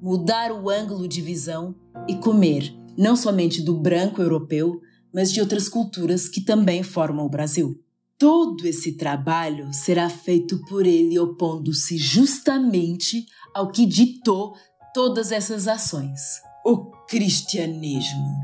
mudar 0.02 0.54
o 0.54 0.70
ângulo 0.70 1.06
de 1.06 1.20
visão 1.20 1.76
e 2.08 2.16
comer 2.16 2.74
não 2.98 3.18
somente 3.18 3.62
do 3.62 3.78
branco 3.78 4.22
europeu, 4.22 4.80
mas 5.14 5.34
de 5.34 5.42
outras 5.42 5.68
culturas 5.68 6.30
que 6.30 6.40
também 6.40 6.82
formam 6.82 7.26
o 7.26 7.30
Brasil. 7.30 7.78
Todo 8.20 8.66
esse 8.66 8.94
trabalho 8.94 9.72
será 9.72 10.10
feito 10.10 10.60
por 10.66 10.88
ele 10.88 11.20
opondo-se 11.20 12.00
justamente 12.00 13.28
ao 13.54 13.70
que 13.70 13.86
ditou 13.86 14.56
todas 14.92 15.32
essas 15.32 15.68
ações: 15.68 16.20
o 16.66 16.90
cristianismo. 17.08 18.42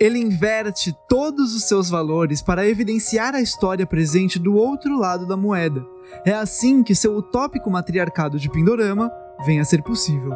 Ele 0.00 0.18
inverte 0.18 0.92
todos 1.08 1.54
os 1.54 1.62
seus 1.68 1.88
valores 1.88 2.42
para 2.42 2.66
evidenciar 2.66 3.36
a 3.36 3.40
história 3.40 3.86
presente 3.86 4.40
do 4.40 4.56
outro 4.56 4.98
lado 4.98 5.24
da 5.24 5.36
moeda. 5.36 5.86
É 6.26 6.32
assim 6.32 6.82
que 6.82 6.92
seu 6.92 7.16
utópico 7.16 7.70
matriarcado 7.70 8.40
de 8.40 8.50
Pindorama 8.50 9.08
vem 9.46 9.60
a 9.60 9.64
ser 9.64 9.84
possível. 9.84 10.32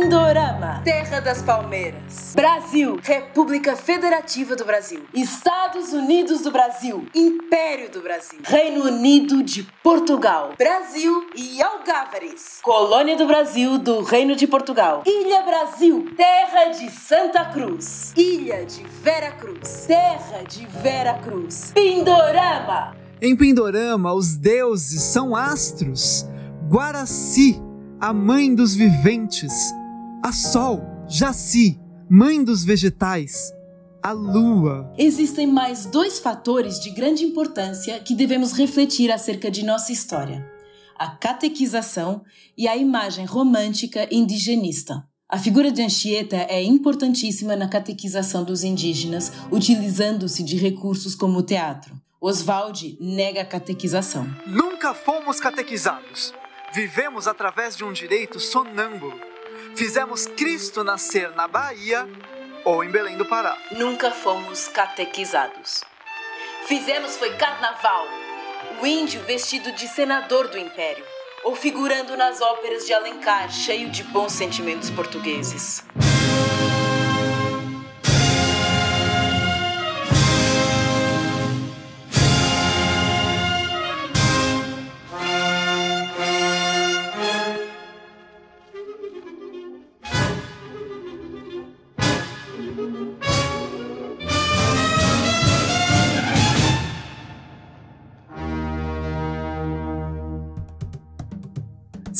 Pindorama, 0.00 0.80
Terra 0.82 1.20
das 1.20 1.42
Palmeiras. 1.42 2.32
Brasil, 2.34 2.98
República 3.02 3.76
Federativa 3.76 4.56
do 4.56 4.64
Brasil. 4.64 5.04
Estados 5.12 5.92
Unidos 5.92 6.40
do 6.40 6.50
Brasil, 6.50 7.06
Império 7.14 7.90
do 7.90 8.00
Brasil. 8.00 8.40
Reino 8.42 8.86
Unido 8.86 9.42
de 9.42 9.62
Portugal. 9.82 10.54
Brasil 10.56 11.28
e 11.36 11.60
Algávares. 11.60 12.60
Colônia 12.62 13.14
do 13.14 13.26
Brasil 13.26 13.76
do 13.76 14.02
Reino 14.02 14.34
de 14.34 14.46
Portugal. 14.46 15.02
Ilha 15.04 15.42
Brasil, 15.42 16.06
Terra 16.16 16.70
de 16.70 16.90
Santa 16.90 17.44
Cruz. 17.44 18.14
Ilha 18.16 18.64
de 18.64 18.82
Vera 19.02 19.32
Cruz. 19.32 19.84
Terra 19.86 20.42
de 20.48 20.64
Vera 20.66 21.18
Cruz. 21.18 21.72
Pindorama. 21.74 22.96
Em 23.20 23.36
Pindorama, 23.36 24.14
os 24.14 24.34
deuses 24.34 25.02
são 25.02 25.36
astros. 25.36 26.26
Guaraci, 26.70 27.60
a 28.00 28.14
mãe 28.14 28.54
dos 28.54 28.74
viventes. 28.74 29.78
A 30.22 30.32
Sol, 30.32 30.82
Jaci, 31.08 31.80
mãe 32.08 32.44
dos 32.44 32.62
vegetais. 32.62 33.54
A 34.02 34.12
Lua, 34.12 34.92
Existem 34.98 35.46
mais 35.46 35.86
dois 35.86 36.18
fatores 36.18 36.78
de 36.78 36.90
grande 36.90 37.24
importância 37.24 37.98
que 38.00 38.14
devemos 38.14 38.52
refletir 38.52 39.10
acerca 39.10 39.50
de 39.50 39.64
nossa 39.64 39.92
história: 39.92 40.46
a 40.98 41.08
catequização 41.08 42.22
e 42.56 42.68
a 42.68 42.76
imagem 42.76 43.24
romântica 43.24 44.06
indigenista. 44.10 45.02
A 45.26 45.38
figura 45.38 45.72
de 45.72 45.80
Anchieta 45.80 46.36
é 46.36 46.62
importantíssima 46.62 47.56
na 47.56 47.68
catequização 47.68 48.44
dos 48.44 48.62
indígenas, 48.62 49.32
utilizando-se 49.50 50.42
de 50.42 50.56
recursos 50.56 51.14
como 51.14 51.38
o 51.38 51.42
teatro. 51.42 51.98
Oswald 52.20 52.98
nega 53.00 53.40
a 53.40 53.46
catequização. 53.46 54.28
Nunca 54.46 54.92
fomos 54.92 55.40
catequizados. 55.40 56.34
Vivemos 56.74 57.26
através 57.26 57.74
de 57.74 57.84
um 57.84 57.92
direito 57.92 58.38
sonâmbulo. 58.38 59.29
Fizemos 59.74 60.26
Cristo 60.26 60.84
nascer 60.84 61.30
na 61.30 61.48
Bahia 61.48 62.08
ou 62.64 62.84
em 62.84 62.90
Belém 62.90 63.16
do 63.16 63.24
Pará. 63.24 63.56
Nunca 63.72 64.10
fomos 64.10 64.68
catequizados. 64.68 65.82
Fizemos 66.66 67.16
foi 67.16 67.34
carnaval. 67.36 68.06
O 68.82 68.86
índio 68.86 69.22
vestido 69.22 69.72
de 69.72 69.88
senador 69.88 70.48
do 70.48 70.58
império. 70.58 71.04
ou 71.42 71.56
figurando 71.56 72.16
nas 72.16 72.40
óperas 72.40 72.84
de 72.86 72.92
Alencar, 72.92 73.50
cheio 73.50 73.88
de 73.88 74.02
bons 74.04 74.32
sentimentos 74.32 74.90
portugueses. 74.90 75.82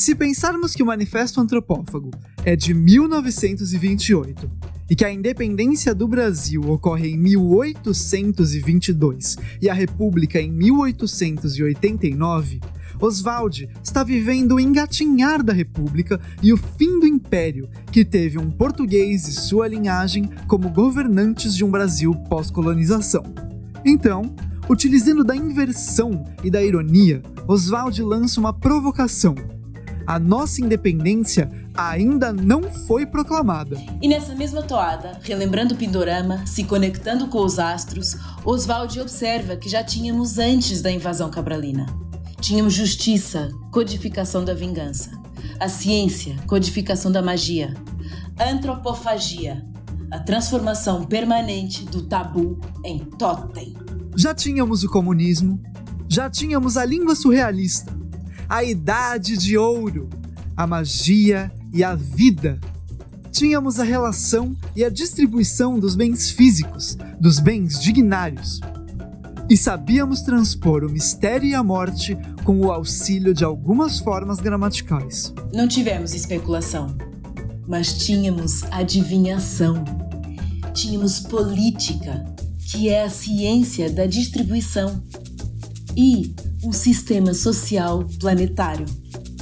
Se 0.01 0.15
pensarmos 0.15 0.73
que 0.73 0.81
o 0.81 0.85
Manifesto 0.87 1.39
Antropófago 1.39 2.09
é 2.43 2.55
de 2.55 2.73
1928 2.73 4.49
e 4.89 4.95
que 4.95 5.05
a 5.05 5.13
independência 5.13 5.93
do 5.93 6.07
Brasil 6.07 6.67
ocorre 6.71 7.09
em 7.09 7.17
1822 7.19 9.37
e 9.61 9.69
a 9.69 9.75
República 9.75 10.41
em 10.41 10.51
1889, 10.51 12.59
Oswald 12.99 13.69
está 13.83 14.03
vivendo 14.03 14.55
o 14.55 14.59
engatinhar 14.59 15.43
da 15.43 15.53
República 15.53 16.19
e 16.41 16.51
o 16.51 16.57
fim 16.57 16.99
do 16.99 17.05
Império, 17.05 17.69
que 17.91 18.03
teve 18.03 18.39
um 18.39 18.49
português 18.49 19.27
e 19.27 19.33
sua 19.33 19.67
linhagem 19.67 20.27
como 20.47 20.71
governantes 20.71 21.55
de 21.55 21.63
um 21.63 21.69
Brasil 21.69 22.15
pós-colonização. 22.27 23.23
Então, 23.85 24.33
utilizando 24.67 25.23
da 25.23 25.35
inversão 25.35 26.23
e 26.43 26.49
da 26.49 26.63
ironia, 26.63 27.21
Oswald 27.47 28.01
lança 28.01 28.39
uma 28.39 28.51
provocação 28.51 29.35
a 30.05 30.19
nossa 30.19 30.61
independência 30.61 31.51
ainda 31.73 32.33
não 32.33 32.63
foi 32.63 33.05
proclamada. 33.05 33.77
E 34.01 34.07
nessa 34.07 34.35
mesma 34.35 34.61
toada, 34.61 35.19
relembrando 35.21 35.73
o 35.73 35.77
Pindorama, 35.77 36.45
se 36.45 36.63
conectando 36.63 37.27
com 37.27 37.39
os 37.39 37.59
astros, 37.59 38.17
Oswald 38.43 38.99
observa 38.99 39.55
que 39.55 39.69
já 39.69 39.83
tínhamos 39.83 40.37
antes 40.37 40.81
da 40.81 40.91
invasão 40.91 41.29
cabralina. 41.29 41.85
Tínhamos 42.39 42.73
justiça, 42.73 43.49
codificação 43.71 44.43
da 44.43 44.53
vingança. 44.53 45.11
A 45.59 45.69
ciência, 45.69 46.35
codificação 46.47 47.11
da 47.11 47.21
magia. 47.21 47.73
Antropofagia, 48.39 49.63
a 50.09 50.19
transformação 50.19 51.05
permanente 51.05 51.85
do 51.85 52.01
tabu 52.01 52.59
em 52.83 52.99
totem. 52.99 53.75
Já 54.15 54.33
tínhamos 54.33 54.83
o 54.83 54.89
comunismo, 54.89 55.61
já 56.09 56.29
tínhamos 56.29 56.75
a 56.75 56.83
língua 56.83 57.15
surrealista, 57.15 57.95
a 58.51 58.65
idade 58.65 59.37
de 59.37 59.57
ouro, 59.57 60.09
a 60.57 60.67
magia 60.67 61.49
e 61.73 61.85
a 61.85 61.95
vida. 61.95 62.59
Tínhamos 63.31 63.79
a 63.79 63.83
relação 63.85 64.53
e 64.75 64.83
a 64.83 64.89
distribuição 64.89 65.79
dos 65.79 65.95
bens 65.95 66.29
físicos, 66.29 66.97
dos 67.17 67.39
bens 67.39 67.79
dignários. 67.79 68.59
E 69.49 69.55
sabíamos 69.55 70.21
transpor 70.23 70.83
o 70.83 70.89
mistério 70.89 71.47
e 71.47 71.55
a 71.55 71.63
morte 71.63 72.17
com 72.43 72.59
o 72.59 72.73
auxílio 72.73 73.33
de 73.33 73.45
algumas 73.45 73.99
formas 73.99 74.41
gramaticais. 74.41 75.33
Não 75.53 75.65
tivemos 75.65 76.13
especulação, 76.13 76.93
mas 77.65 77.93
tínhamos 77.99 78.63
adivinhação. 78.63 79.81
Tínhamos 80.73 81.21
política, 81.21 82.25
que 82.69 82.89
é 82.89 83.03
a 83.03 83.09
ciência 83.09 83.89
da 83.89 84.05
distribuição. 84.05 85.01
E 85.95 86.33
um 86.63 86.71
sistema 86.71 87.33
social 87.33 88.05
planetário. 88.19 88.85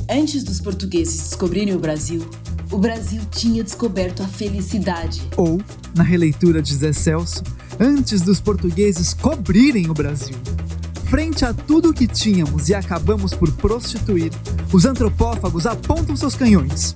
Antes 0.09 0.43
dos 0.43 0.59
portugueses 0.59 1.29
descobrirem 1.29 1.75
o 1.75 1.79
Brasil, 1.79 2.27
o 2.71 2.77
Brasil 2.77 3.21
tinha 3.29 3.63
descoberto 3.63 4.23
a 4.23 4.27
felicidade. 4.27 5.21
Ou, 5.37 5.61
na 5.95 6.03
releitura 6.03 6.61
de 6.61 6.75
Zé 6.75 6.93
Celso, 6.93 7.43
antes 7.79 8.21
dos 8.21 8.39
portugueses 8.39 9.13
cobrirem 9.13 9.89
o 9.89 9.93
Brasil. 9.93 10.35
Frente 11.05 11.45
a 11.45 11.53
tudo 11.53 11.89
o 11.89 11.93
que 11.93 12.07
tínhamos 12.07 12.69
e 12.69 12.75
acabamos 12.75 13.33
por 13.33 13.51
prostituir, 13.53 14.31
os 14.71 14.85
antropófagos 14.85 15.65
apontam 15.65 16.15
seus 16.15 16.35
canhões. 16.35 16.93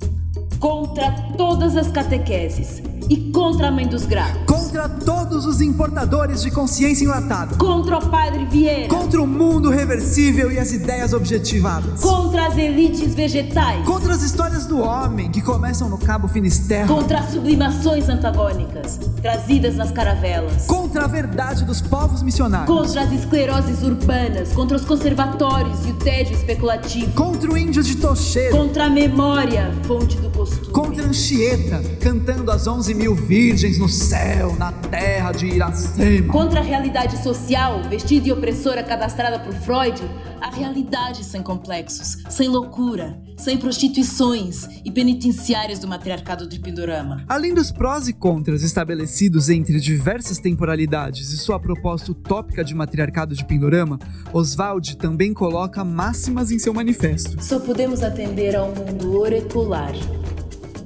Contra 0.58 1.10
todas 1.36 1.76
as 1.76 1.90
catequeses 1.90 2.82
e 3.10 3.30
contra 3.32 3.68
a 3.68 3.70
mãe 3.70 3.86
dos 3.86 4.06
grávidos. 4.06 4.43
Contra 4.74 4.88
todos 4.88 5.46
os 5.46 5.60
importadores 5.60 6.42
de 6.42 6.50
consciência 6.50 7.04
enlatada. 7.04 7.54
Contra 7.54 7.96
o 7.96 8.10
padre 8.10 8.44
Vieira. 8.44 8.88
Contra 8.88 9.22
o 9.22 9.26
mundo 9.26 9.70
reversível 9.70 10.50
e 10.50 10.58
as 10.58 10.72
ideias 10.72 11.12
objetivadas. 11.12 12.00
Contra 12.00 12.48
as 12.48 12.58
elites 12.58 13.14
vegetais. 13.14 13.86
Contra 13.86 14.12
as 14.12 14.24
histórias 14.24 14.66
do 14.66 14.80
homem 14.80 15.30
que 15.30 15.40
começam 15.40 15.88
no 15.88 15.96
Cabo 15.96 16.26
Finisterre. 16.26 16.88
Contra 16.88 17.20
as 17.20 17.30
sublimações 17.30 18.08
antagônicas 18.08 18.98
trazidas 19.22 19.76
nas 19.76 19.92
caravelas. 19.92 20.66
Contra 20.66 21.04
a 21.04 21.06
verdade 21.06 21.64
dos 21.64 21.80
povos 21.80 22.20
missionários. 22.20 22.76
Contra 22.76 23.02
as 23.02 23.12
escleroses 23.12 23.80
urbanas. 23.80 24.52
Contra 24.52 24.76
os 24.76 24.84
conservatórios 24.84 25.86
e 25.86 25.90
o 25.90 25.94
tédio 25.94 26.34
especulativo. 26.34 27.12
Contra 27.12 27.48
o 27.48 27.56
índio 27.56 27.80
de 27.80 27.96
Tocheiro. 27.96 28.56
Contra 28.56 28.86
a 28.86 28.90
memória, 28.90 29.72
fonte 29.86 30.16
do. 30.16 30.33
Contra 30.72 31.06
Anchieta, 31.06 31.80
cantando 32.00 32.50
as 32.50 32.66
onze 32.66 32.94
mil 32.94 33.14
virgens 33.14 33.78
no 33.78 33.88
céu, 33.88 34.54
na 34.58 34.72
terra 34.72 35.32
de 35.32 35.46
Iracema. 35.46 36.32
Contra 36.32 36.60
a 36.60 36.62
realidade 36.62 37.22
social, 37.22 37.82
vestida 37.88 38.28
e 38.28 38.32
opressora 38.32 38.82
cadastrada 38.82 39.38
por 39.38 39.54
Freud, 39.54 40.02
a 40.44 40.50
realidade 40.50 41.24
sem 41.24 41.42
complexos, 41.42 42.18
sem 42.28 42.48
loucura, 42.48 43.18
sem 43.34 43.56
prostituições 43.56 44.68
e 44.84 44.90
penitenciárias 44.90 45.78
do 45.78 45.88
matriarcado 45.88 46.46
de 46.46 46.60
Pindorama. 46.60 47.24
Além 47.26 47.54
dos 47.54 47.72
prós 47.72 48.08
e 48.08 48.12
contras 48.12 48.62
estabelecidos 48.62 49.48
entre 49.48 49.80
diversas 49.80 50.38
temporalidades 50.38 51.32
e 51.32 51.38
sua 51.38 51.58
proposta 51.58 52.12
utópica 52.12 52.62
de 52.62 52.74
matriarcado 52.74 53.34
de 53.34 53.42
Pindorama, 53.42 53.98
Oswald 54.34 54.98
também 54.98 55.32
coloca 55.32 55.82
máximas 55.82 56.50
em 56.50 56.58
seu 56.58 56.74
manifesto. 56.74 57.42
Só 57.42 57.58
podemos 57.58 58.02
atender 58.02 58.54
ao 58.54 58.68
mundo 58.68 59.18
orecular, 59.18 59.94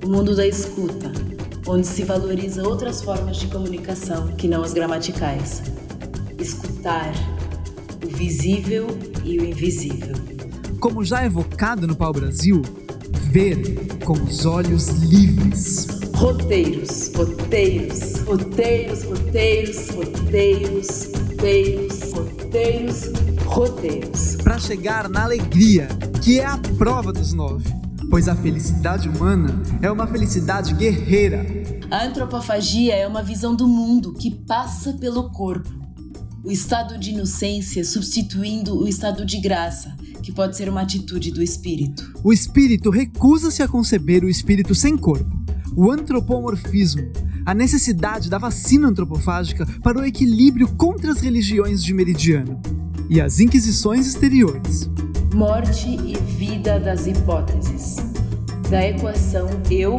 o 0.05 0.09
mundo 0.09 0.37
da 0.37 0.47
escuta, 0.47 1.11
onde 1.67 1.85
se 1.85 2.05
valoriza 2.05 2.63
outras 2.63 3.03
formas 3.03 3.39
de 3.39 3.49
comunicação 3.49 4.29
que 4.37 4.47
não 4.47 4.63
as 4.63 4.73
gramaticais. 4.73 5.63
Escutar 6.39 7.13
visível 8.19 8.89
e 9.25 9.39
o 9.39 9.45
invisível. 9.45 10.17
Como 10.81 11.05
já 11.05 11.25
evocado 11.25 11.87
no 11.87 11.95
Pau 11.95 12.13
Brasil, 12.13 12.63
ver 13.31 13.97
com 14.05 14.15
os 14.15 14.45
olhos 14.45 14.89
livres. 14.89 15.87
Roteiros, 16.17 17.13
roteiros, 17.15 18.19
roteiros, 18.27 19.05
roteiros, 19.05 19.89
roteiros, 19.91 21.13
roteiros, 21.15 22.13
roteiros, 22.13 23.13
roteiros. 23.47 24.37
Para 24.43 24.59
chegar 24.59 25.09
na 25.09 25.23
alegria, 25.23 25.87
que 26.21 26.41
é 26.41 26.47
a 26.47 26.59
prova 26.77 27.13
dos 27.13 27.33
nove. 27.33 27.73
Pois 28.11 28.27
a 28.27 28.35
felicidade 28.35 29.09
humana 29.09 29.63
é 29.81 29.89
uma 29.89 30.09
felicidade 30.09 30.75
guerreira. 30.75 31.47
A 31.89 32.05
antropofagia 32.05 32.97
é 32.97 33.07
uma 33.07 33.23
visão 33.23 33.55
do 33.55 33.69
mundo 33.69 34.13
que 34.15 34.33
passa 34.45 34.95
pelo 34.95 35.31
corpo. 35.31 35.78
O 36.45 36.53
estado 36.53 36.97
de 36.97 37.11
inocência 37.11 37.85
substituindo 37.85 38.81
o 38.81 38.87
estado 38.87 39.27
de 39.27 39.41
graça, 39.41 39.97
que 40.23 40.31
pode 40.31 40.57
ser 40.57 40.69
uma 40.69 40.83
atitude 40.83 41.33
do 41.33 41.43
espírito. 41.43 42.13
O 42.23 42.33
espírito 42.33 42.91
recusa-se 42.91 43.61
a 43.61 43.67
conceber 43.67 44.23
o 44.23 44.29
espírito 44.29 44.73
sem 44.73 44.97
corpo. 44.97 45.37
O 45.77 45.91
antropomorfismo, 45.91 47.11
a 47.45 47.53
necessidade 47.53 48.31
da 48.31 48.39
vacina 48.39 48.87
antropofágica 48.87 49.67
para 49.83 49.99
o 49.99 50.05
equilíbrio 50.05 50.69
contra 50.77 51.11
as 51.11 51.21
religiões 51.21 51.83
de 51.83 51.93
meridiano 51.93 52.61
e 53.11 53.21
as 53.21 53.41
inquisições 53.41 54.07
exteriores. 54.07 54.89
Morte 55.35 55.89
e 55.89 56.17
vida 56.39 56.79
das 56.79 57.07
hipóteses. 57.07 57.97
Da 58.71 58.87
equação 58.87 59.49
eu, 59.71 59.99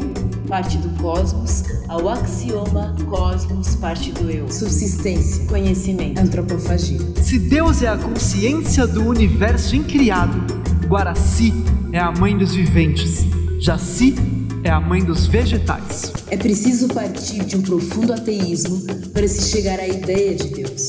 parte 0.49 0.79
do 0.79 0.89
cosmos, 0.99 1.63
ao 1.87 2.09
axioma 2.09 2.95
cosmos, 3.07 3.75
parte 3.75 4.11
do 4.11 4.31
eu. 4.31 4.51
Subsistência, 4.51 5.45
conhecimento, 5.45 6.19
antropofagia. 6.19 6.99
Se 7.21 7.37
Deus 7.37 7.83
é 7.83 7.87
a 7.87 7.95
consciência 7.95 8.87
do 8.87 9.05
universo 9.05 9.75
incriado, 9.75 10.39
Guaraci 10.87 11.53
é 11.93 11.99
a 11.99 12.11
mãe 12.11 12.35
dos 12.35 12.55
viventes, 12.55 13.25
Jaci 13.59 14.15
é 14.63 14.71
a 14.71 14.79
mãe 14.79 15.03
dos 15.03 15.27
vegetais. 15.27 16.11
É 16.31 16.35
preciso 16.35 16.87
partir 16.87 17.45
de 17.45 17.55
um 17.55 17.61
profundo 17.61 18.11
ateísmo 18.11 18.81
para 19.13 19.27
se 19.27 19.51
chegar 19.51 19.79
à 19.79 19.87
ideia 19.87 20.35
de 20.35 20.47
Deus. 20.47 20.87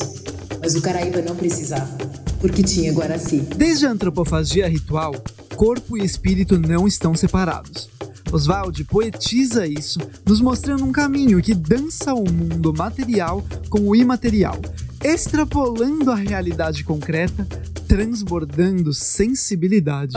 Mas 0.58 0.74
o 0.74 0.80
Caraíba 0.80 1.20
não 1.20 1.36
precisava, 1.36 1.98
porque 2.40 2.62
tinha 2.62 2.92
Guaraci. 2.92 3.40
Desde 3.54 3.86
a 3.86 3.90
antropofagia 3.90 4.66
ritual, 4.66 5.14
corpo 5.54 5.98
e 5.98 6.04
espírito 6.04 6.58
não 6.58 6.88
estão 6.88 7.14
separados. 7.14 7.90
Oswald 8.32 8.84
poetiza 8.84 9.66
isso, 9.66 9.98
nos 10.26 10.40
mostrando 10.40 10.84
um 10.84 10.92
caminho 10.92 11.42
que 11.42 11.54
dança 11.54 12.14
o 12.14 12.30
mundo 12.30 12.72
material 12.72 13.44
com 13.68 13.80
o 13.80 13.96
imaterial, 13.96 14.56
extrapolando 15.02 16.10
a 16.10 16.14
realidade 16.14 16.84
concreta, 16.84 17.44
transbordando 17.88 18.92
sensibilidade. 18.92 20.16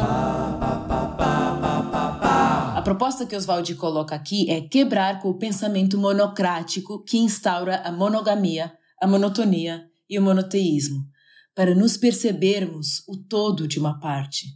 proposta 2.84 3.26
que 3.26 3.36
Oswald 3.36 3.74
coloca 3.76 4.14
aqui 4.14 4.50
é 4.52 4.62
quebrar 4.62 5.20
com 5.20 5.30
o 5.30 5.38
pensamento 5.38 5.98
monocrático 5.98 7.04
que 7.04 7.18
instaura 7.18 7.78
a 7.78 7.92
monogamia, 7.92 8.72
a 9.02 9.08
monotonia 9.08 9.86
e 10.10 10.20
o 10.20 10.22
monoteísmo, 10.22 11.08
para 11.56 11.74
nos 11.74 11.98
percebermos 11.98 13.02
o 13.08 13.18
todo 13.18 13.68
de 13.68 13.80
uma 13.80 14.00
parte, 14.00 14.48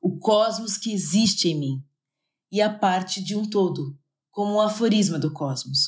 o 0.00 0.18
cosmos 0.18 0.76
que 0.76 0.92
existe 0.92 1.48
em 1.48 1.58
mim, 1.58 1.84
e 2.50 2.60
a 2.60 2.68
parte 2.68 3.22
de 3.22 3.36
um 3.36 3.44
todo, 3.44 3.96
como 4.30 4.54
o 4.54 4.60
aforisma 4.60 5.18
do 5.18 5.32
cosmos, 5.32 5.80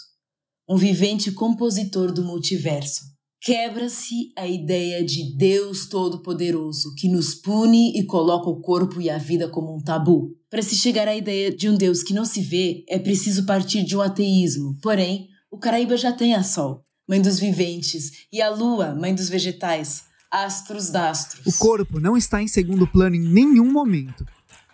um 0.68 0.76
vivente 0.76 1.32
compositor 1.32 2.12
do 2.12 2.24
multiverso. 2.24 3.12
Quebra-se 3.40 4.32
a 4.38 4.46
ideia 4.46 5.04
de 5.04 5.36
Deus 5.36 5.86
Todo-Poderoso 5.86 6.94
que 6.96 7.08
nos 7.08 7.34
pune 7.34 7.98
e 7.98 8.04
coloca 8.04 8.48
o 8.48 8.60
corpo 8.60 9.00
e 9.00 9.10
a 9.10 9.18
vida 9.18 9.48
como 9.48 9.74
um 9.74 9.82
tabu. 9.82 10.36
Para 10.48 10.62
se 10.62 10.76
chegar 10.76 11.08
à 11.08 11.16
ideia 11.16 11.50
de 11.50 11.68
um 11.68 11.76
Deus 11.76 12.04
que 12.04 12.14
não 12.14 12.24
se 12.24 12.40
vê, 12.40 12.84
é 12.88 13.00
preciso 13.00 13.44
partir 13.44 13.82
de 13.82 13.96
um 13.96 14.00
ateísmo. 14.00 14.78
Porém, 14.80 15.28
o 15.50 15.58
Caraíba 15.58 15.96
já 15.96 16.12
tem 16.12 16.34
a 16.34 16.44
Sol, 16.44 16.84
mãe 17.08 17.20
dos 17.20 17.40
viventes, 17.40 18.26
e 18.32 18.40
a 18.40 18.48
Lua, 18.48 18.94
mãe 18.94 19.12
dos 19.12 19.28
vegetais, 19.28 20.04
astros 20.30 20.88
d'astros. 20.88 21.44
O 21.44 21.58
corpo 21.58 21.98
não 21.98 22.16
está 22.16 22.40
em 22.40 22.48
segundo 22.48 22.86
plano 22.86 23.16
em 23.16 23.20
nenhum 23.20 23.70
momento. 23.70 24.24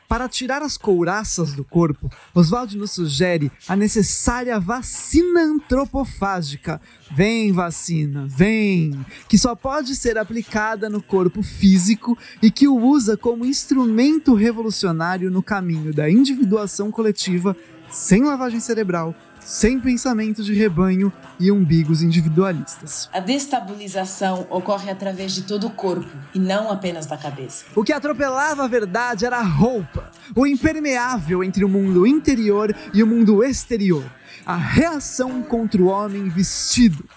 Para 0.09 0.27
tirar 0.27 0.63
as 0.63 0.79
couraças 0.79 1.53
do 1.53 1.63
corpo, 1.63 2.11
Oswald 2.35 2.75
nos 2.79 2.93
sugere 2.93 3.53
a 3.69 3.77
necessária 3.77 4.59
vacina 4.59 5.43
antropofágica. 5.43 6.81
Vem, 7.11 7.53
vacina, 7.53 8.25
vem! 8.27 9.05
Que 9.29 9.37
só 9.37 9.55
pode 9.55 9.95
ser 9.95 10.17
aplicada 10.17 10.89
no 10.89 11.03
corpo 11.03 11.43
físico 11.43 12.17
e 12.41 12.51
que 12.51 12.67
o 12.67 12.75
usa 12.75 13.19
como 13.19 13.45
instrumento 13.45 14.33
revolucionário 14.33 15.31
no 15.31 15.43
caminho 15.43 15.93
da 15.93 16.09
individuação 16.09 16.91
coletiva 16.91 17.55
sem 17.91 18.23
lavagem 18.23 18.61
cerebral 18.61 19.15
sem 19.49 19.81
pensamento 19.81 20.45
de 20.45 20.53
rebanho 20.53 21.11
e 21.41 21.51
umbigos 21.51 22.03
individualistas. 22.03 23.09
A 23.15 23.19
destabilização 23.19 24.47
ocorre 24.51 24.91
através 24.91 25.33
de 25.33 25.45
todo 25.45 25.69
o 25.69 25.71
corpo 25.71 26.11
e 26.35 26.39
não 26.39 26.71
apenas 26.71 27.07
da 27.07 27.17
cabeça. 27.17 27.65
O 27.75 27.83
que 27.83 27.95
atropelava 27.95 28.65
a 28.65 28.69
verdade 28.69 29.25
era 29.25 29.39
a 29.39 29.43
roupa, 29.43 30.11
o 30.37 30.47
impermeável 30.47 31.43
entre 31.43 31.65
o 31.65 31.69
mundo 31.69 32.07
interior 32.07 32.77
e 32.93 33.03
o 33.03 33.07
mundo 33.07 33.43
exterior, 33.43 34.05
a 34.45 34.55
reação 34.55 35.43
contra 35.43 35.81
o 35.81 35.87
homem 35.87 36.29
vestido. 36.29 37.09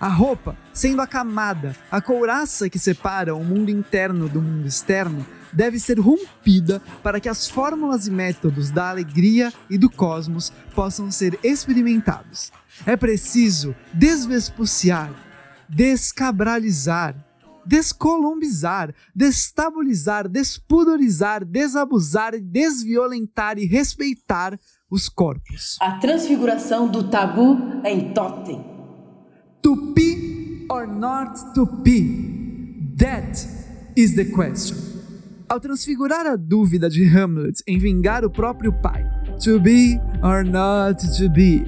A 0.00 0.08
roupa, 0.08 0.56
sendo 0.72 1.00
a 1.00 1.06
camada, 1.06 1.76
a 1.92 2.00
couraça 2.00 2.68
que 2.68 2.78
separa 2.78 3.36
o 3.36 3.44
mundo 3.44 3.70
interno 3.70 4.28
do 4.28 4.42
mundo 4.42 4.66
externo, 4.66 5.24
deve 5.52 5.78
ser 5.78 5.98
rompida 5.98 6.82
para 7.02 7.20
que 7.20 7.28
as 7.28 7.48
fórmulas 7.48 8.06
e 8.06 8.10
métodos 8.10 8.70
da 8.70 8.90
alegria 8.90 9.52
e 9.68 9.78
do 9.78 9.90
cosmos 9.90 10.52
possam 10.74 11.10
ser 11.10 11.38
experimentados. 11.42 12.52
É 12.86 12.96
preciso 12.96 13.74
desvespuciar, 13.92 15.12
descabralizar, 15.68 17.14
descolombizar, 17.68 18.94
destabilizar, 19.14 20.26
despunorizar, 20.26 21.44
desabusar, 21.44 22.40
desviolentar 22.40 23.58
e 23.58 23.66
respeitar 23.66 24.58
os 24.90 25.08
corpos. 25.08 25.76
A 25.80 25.98
transfiguração 25.98 26.88
do 26.88 27.10
tabu 27.10 27.58
em 27.84 28.14
totem. 28.14 28.64
To 29.62 29.92
be 29.92 30.66
or 30.70 30.86
not 30.86 31.52
to 31.54 31.66
be? 31.66 32.94
That 32.96 33.38
is 33.96 34.14
the 34.14 34.24
question. 34.24 34.97
Ao 35.48 35.58
transfigurar 35.58 36.26
a 36.26 36.36
dúvida 36.36 36.90
de 36.90 37.04
Hamlet 37.04 37.62
em 37.66 37.78
vingar 37.78 38.22
o 38.22 38.28
próprio 38.28 38.70
pai, 38.70 39.02
to 39.42 39.58
be 39.58 39.98
or 40.22 40.44
not 40.44 41.02
to 41.16 41.30
be, 41.30 41.64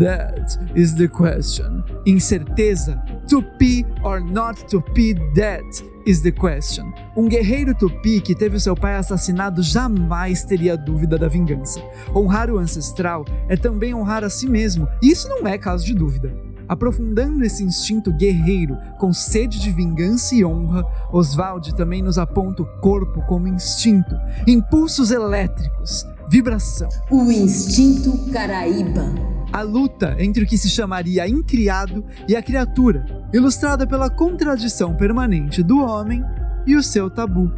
that 0.00 0.58
is 0.74 0.94
the 0.94 1.06
question. 1.06 1.84
Incerteza, 2.04 3.00
to 3.28 3.40
be 3.56 3.86
or 4.02 4.20
not 4.20 4.64
to 4.66 4.82
be, 4.94 5.14
that 5.36 5.62
is 6.04 6.22
the 6.22 6.32
question. 6.32 6.92
Um 7.16 7.28
guerreiro 7.28 7.72
tupi 7.72 8.20
que 8.20 8.34
teve 8.34 8.58
seu 8.58 8.74
pai 8.74 8.96
assassinado 8.96 9.62
jamais 9.62 10.42
teria 10.42 10.76
dúvida 10.76 11.16
da 11.16 11.28
vingança. 11.28 11.80
Honrar 12.12 12.50
o 12.50 12.58
ancestral 12.58 13.24
é 13.48 13.56
também 13.56 13.94
honrar 13.94 14.24
a 14.24 14.30
si 14.30 14.48
mesmo, 14.48 14.88
e 15.00 15.08
isso 15.08 15.28
não 15.28 15.46
é 15.46 15.56
caso 15.56 15.86
de 15.86 15.94
dúvida. 15.94 16.49
Aprofundando 16.70 17.44
esse 17.44 17.64
instinto 17.64 18.12
guerreiro 18.12 18.78
com 18.96 19.12
sede 19.12 19.58
de 19.58 19.72
vingança 19.72 20.36
e 20.36 20.44
honra, 20.44 20.84
Oswald 21.12 21.74
também 21.74 22.00
nos 22.00 22.16
aponta 22.16 22.62
o 22.62 22.80
corpo 22.80 23.20
como 23.22 23.48
instinto, 23.48 24.14
impulsos 24.46 25.10
elétricos, 25.10 26.06
vibração. 26.28 26.88
O 27.10 27.24
instinto 27.24 28.16
caraíba. 28.32 29.02
A 29.52 29.62
luta 29.62 30.14
entre 30.20 30.44
o 30.44 30.46
que 30.46 30.56
se 30.56 30.70
chamaria 30.70 31.28
incriado 31.28 32.04
e 32.28 32.36
a 32.36 32.42
criatura, 32.42 33.04
ilustrada 33.32 33.84
pela 33.84 34.08
contradição 34.08 34.94
permanente 34.94 35.64
do 35.64 35.80
homem 35.80 36.22
e 36.64 36.76
o 36.76 36.84
seu 36.84 37.10
tabu. 37.10 37.50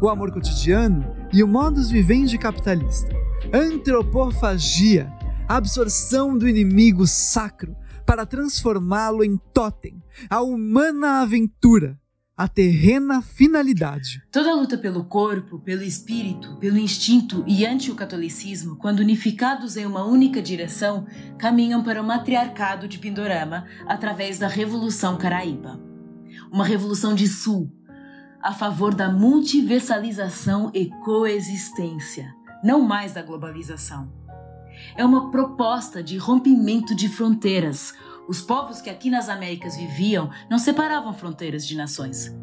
O 0.00 0.08
amor 0.08 0.30
cotidiano 0.30 1.04
e 1.30 1.42
o 1.42 1.46
modus 1.46 1.90
vivendi 1.90 2.38
capitalista. 2.38 3.14
Antropofagia, 3.52 5.12
absorção 5.46 6.38
do 6.38 6.48
inimigo 6.48 7.06
sacro 7.06 7.76
para 8.04 8.26
transformá-lo 8.26 9.24
em 9.24 9.36
totem, 9.52 10.02
a 10.28 10.42
humana 10.42 11.20
aventura, 11.22 11.98
a 12.36 12.48
terrena 12.48 13.22
finalidade. 13.22 14.20
Toda 14.32 14.54
luta 14.54 14.76
pelo 14.76 15.04
corpo, 15.04 15.60
pelo 15.60 15.82
espírito, 15.82 16.56
pelo 16.56 16.76
instinto 16.76 17.44
e 17.46 17.64
ante 17.64 17.90
o 17.90 17.94
catolicismo, 17.94 18.76
quando 18.76 19.00
unificados 19.00 19.76
em 19.76 19.86
uma 19.86 20.04
única 20.04 20.42
direção, 20.42 21.06
caminham 21.38 21.82
para 21.84 22.02
o 22.02 22.06
matriarcado 22.06 22.88
de 22.88 22.98
Pindorama 22.98 23.66
através 23.86 24.38
da 24.38 24.48
Revolução 24.48 25.16
Caraíba. 25.16 25.80
Uma 26.50 26.64
revolução 26.64 27.14
de 27.14 27.28
sul, 27.28 27.70
a 28.42 28.52
favor 28.52 28.94
da 28.94 29.10
multiversalização 29.10 30.70
e 30.74 30.90
coexistência, 31.04 32.34
não 32.62 32.82
mais 32.82 33.12
da 33.12 33.22
globalização. 33.22 34.23
É 34.96 35.04
uma 35.04 35.30
proposta 35.30 36.02
de 36.02 36.16
rompimento 36.16 36.94
de 36.94 37.08
fronteiras. 37.08 37.94
Os 38.28 38.40
povos 38.40 38.80
que 38.80 38.90
aqui 38.90 39.10
nas 39.10 39.28
Américas 39.28 39.76
viviam 39.76 40.30
não 40.50 40.58
separavam 40.58 41.12
fronteiras 41.12 41.66
de 41.66 41.76
nações. 41.76 42.34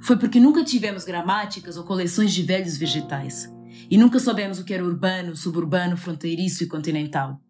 Foi 0.00 0.18
porque 0.18 0.38
nunca 0.38 0.62
tivemos 0.62 1.04
gramáticas 1.04 1.76
ou 1.76 1.84
coleções 1.84 2.32
de 2.32 2.42
velhos 2.42 2.76
vegetais. 2.76 3.50
E 3.90 3.96
nunca 3.96 4.18
soubemos 4.18 4.58
o 4.58 4.64
que 4.64 4.74
era 4.74 4.84
urbano, 4.84 5.36
suburbano, 5.36 5.96
fronteiriço 5.96 6.62
e 6.62 6.66
continental. 6.66 7.40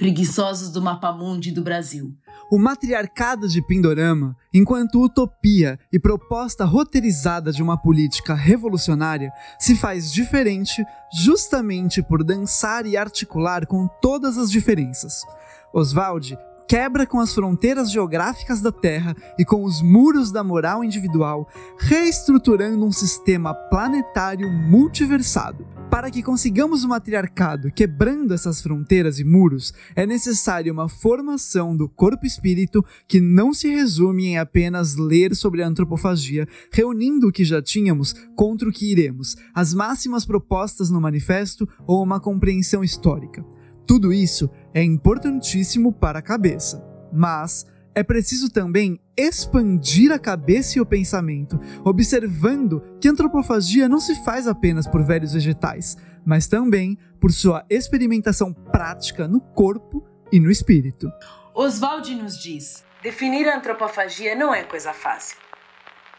Preguiçosos 0.00 0.70
do 0.70 0.80
mapa 0.80 1.12
mundi 1.12 1.52
do 1.52 1.60
Brasil, 1.60 2.16
o 2.50 2.58
matriarcado 2.58 3.46
de 3.46 3.60
Pindorama, 3.60 4.34
enquanto 4.50 5.04
utopia 5.04 5.78
e 5.92 6.00
proposta 6.00 6.64
roteirizada 6.64 7.52
de 7.52 7.62
uma 7.62 7.76
política 7.76 8.32
revolucionária, 8.32 9.30
se 9.58 9.76
faz 9.76 10.10
diferente 10.10 10.82
justamente 11.12 12.02
por 12.02 12.24
dançar 12.24 12.86
e 12.86 12.96
articular 12.96 13.66
com 13.66 13.86
todas 14.00 14.38
as 14.38 14.50
diferenças. 14.50 15.22
Oswald 15.70 16.34
quebra 16.66 17.06
com 17.06 17.20
as 17.20 17.34
fronteiras 17.34 17.92
geográficas 17.92 18.62
da 18.62 18.72
Terra 18.72 19.14
e 19.38 19.44
com 19.44 19.64
os 19.64 19.82
muros 19.82 20.32
da 20.32 20.42
moral 20.42 20.82
individual, 20.82 21.46
reestruturando 21.78 22.86
um 22.86 22.92
sistema 22.92 23.52
planetário 23.52 24.50
multiversado. 24.50 25.79
Para 25.90 26.08
que 26.08 26.22
consigamos 26.22 26.84
o 26.84 26.88
matriarcado 26.88 27.72
quebrando 27.72 28.32
essas 28.32 28.62
fronteiras 28.62 29.18
e 29.18 29.24
muros, 29.24 29.74
é 29.96 30.06
necessária 30.06 30.72
uma 30.72 30.88
formação 30.88 31.76
do 31.76 31.88
corpo-espírito 31.88 32.84
que 33.08 33.20
não 33.20 33.52
se 33.52 33.68
resume 33.68 34.26
em 34.26 34.38
apenas 34.38 34.94
ler 34.94 35.34
sobre 35.34 35.64
a 35.64 35.66
antropofagia, 35.66 36.46
reunindo 36.72 37.26
o 37.26 37.32
que 37.32 37.44
já 37.44 37.60
tínhamos 37.60 38.14
contra 38.36 38.68
o 38.68 38.72
que 38.72 38.92
iremos, 38.92 39.36
as 39.52 39.74
máximas 39.74 40.24
propostas 40.24 40.90
no 40.90 41.00
manifesto 41.00 41.68
ou 41.84 42.00
uma 42.04 42.20
compreensão 42.20 42.84
histórica. 42.84 43.44
Tudo 43.84 44.12
isso 44.12 44.48
é 44.72 44.84
importantíssimo 44.84 45.92
para 45.92 46.20
a 46.20 46.22
cabeça, 46.22 46.80
mas 47.12 47.66
é 47.94 48.02
preciso 48.02 48.50
também 48.50 49.00
expandir 49.16 50.12
a 50.12 50.18
cabeça 50.18 50.78
e 50.78 50.80
o 50.80 50.86
pensamento, 50.86 51.60
observando 51.84 52.80
que 53.00 53.08
a 53.08 53.10
antropofagia 53.10 53.88
não 53.88 54.00
se 54.00 54.14
faz 54.24 54.46
apenas 54.46 54.86
por 54.86 55.02
velhos 55.02 55.32
vegetais, 55.32 55.96
mas 56.24 56.46
também 56.46 56.96
por 57.20 57.32
sua 57.32 57.64
experimentação 57.68 58.52
prática 58.52 59.26
no 59.26 59.40
corpo 59.40 60.04
e 60.32 60.38
no 60.38 60.50
espírito. 60.50 61.10
Oswald 61.54 62.14
nos 62.14 62.38
diz: 62.38 62.84
definir 63.02 63.48
a 63.48 63.56
antropofagia 63.56 64.34
não 64.34 64.54
é 64.54 64.64
coisa 64.64 64.92
fácil. 64.92 65.36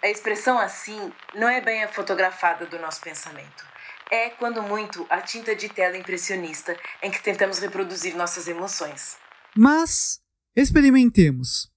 A 0.04 0.10
expressão 0.10 0.58
assim 0.58 1.12
não 1.36 1.48
é 1.48 1.62
bem 1.62 1.84
a 1.84 1.88
fotografada 1.88 2.66
do 2.66 2.80
nosso 2.80 3.02
pensamento 3.02 3.72
é, 4.12 4.30
quando 4.32 4.62
muito, 4.62 5.08
a 5.10 5.22
tinta 5.22 5.56
de 5.56 5.70
tela 5.70 5.98
impressionista 5.98 6.78
em 7.02 7.10
que 7.10 7.24
tentamos 7.24 7.60
reproduzir 7.60 8.14
nossas 8.14 8.48
emoções. 8.50 9.18
Mas 9.56 10.21
experimentemos. 10.56 11.72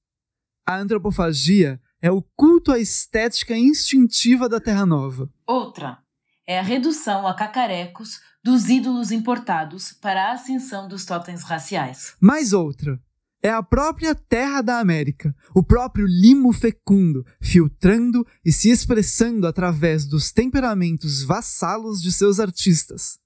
A 0.67 0.77
antropofagia 0.77 1.81
é 2.01 2.11
o 2.11 2.23
culto 2.23 2.73
à 2.73 2.79
estética 2.79 3.57
instintiva 3.57 4.49
da 4.49 4.61
Terra 4.61 4.85
Nova. 4.85 5.31
Outra 5.47 5.99
é 6.47 6.59
a 6.59 6.63
redução 6.63 7.27
a 7.27 7.35
cacarecos 7.35 8.21
dos 8.43 8.69
ídolos 8.69 9.11
importados 9.11 9.93
para 9.93 10.29
a 10.29 10.33
ascensão 10.33 10.87
dos 10.87 11.05
totens 11.05 11.43
raciais. 11.43 12.15
Mais 12.21 12.53
outra. 12.53 13.01
É 13.43 13.51
a 13.51 13.63
própria 13.63 14.15
terra 14.15 14.63
da 14.63 14.79
América, 14.79 15.35
o 15.55 15.63
próprio 15.63 16.07
limo 16.07 16.51
fecundo, 16.51 17.27
filtrando 17.43 18.27
e 18.43 18.51
se 18.51 18.71
expressando 18.71 19.47
através 19.47 20.07
dos 20.07 20.33
temperamentos 20.33 21.23
vassalos 21.23 22.01
de 22.01 22.11
seus 22.11 22.41
artistas. 22.41 23.19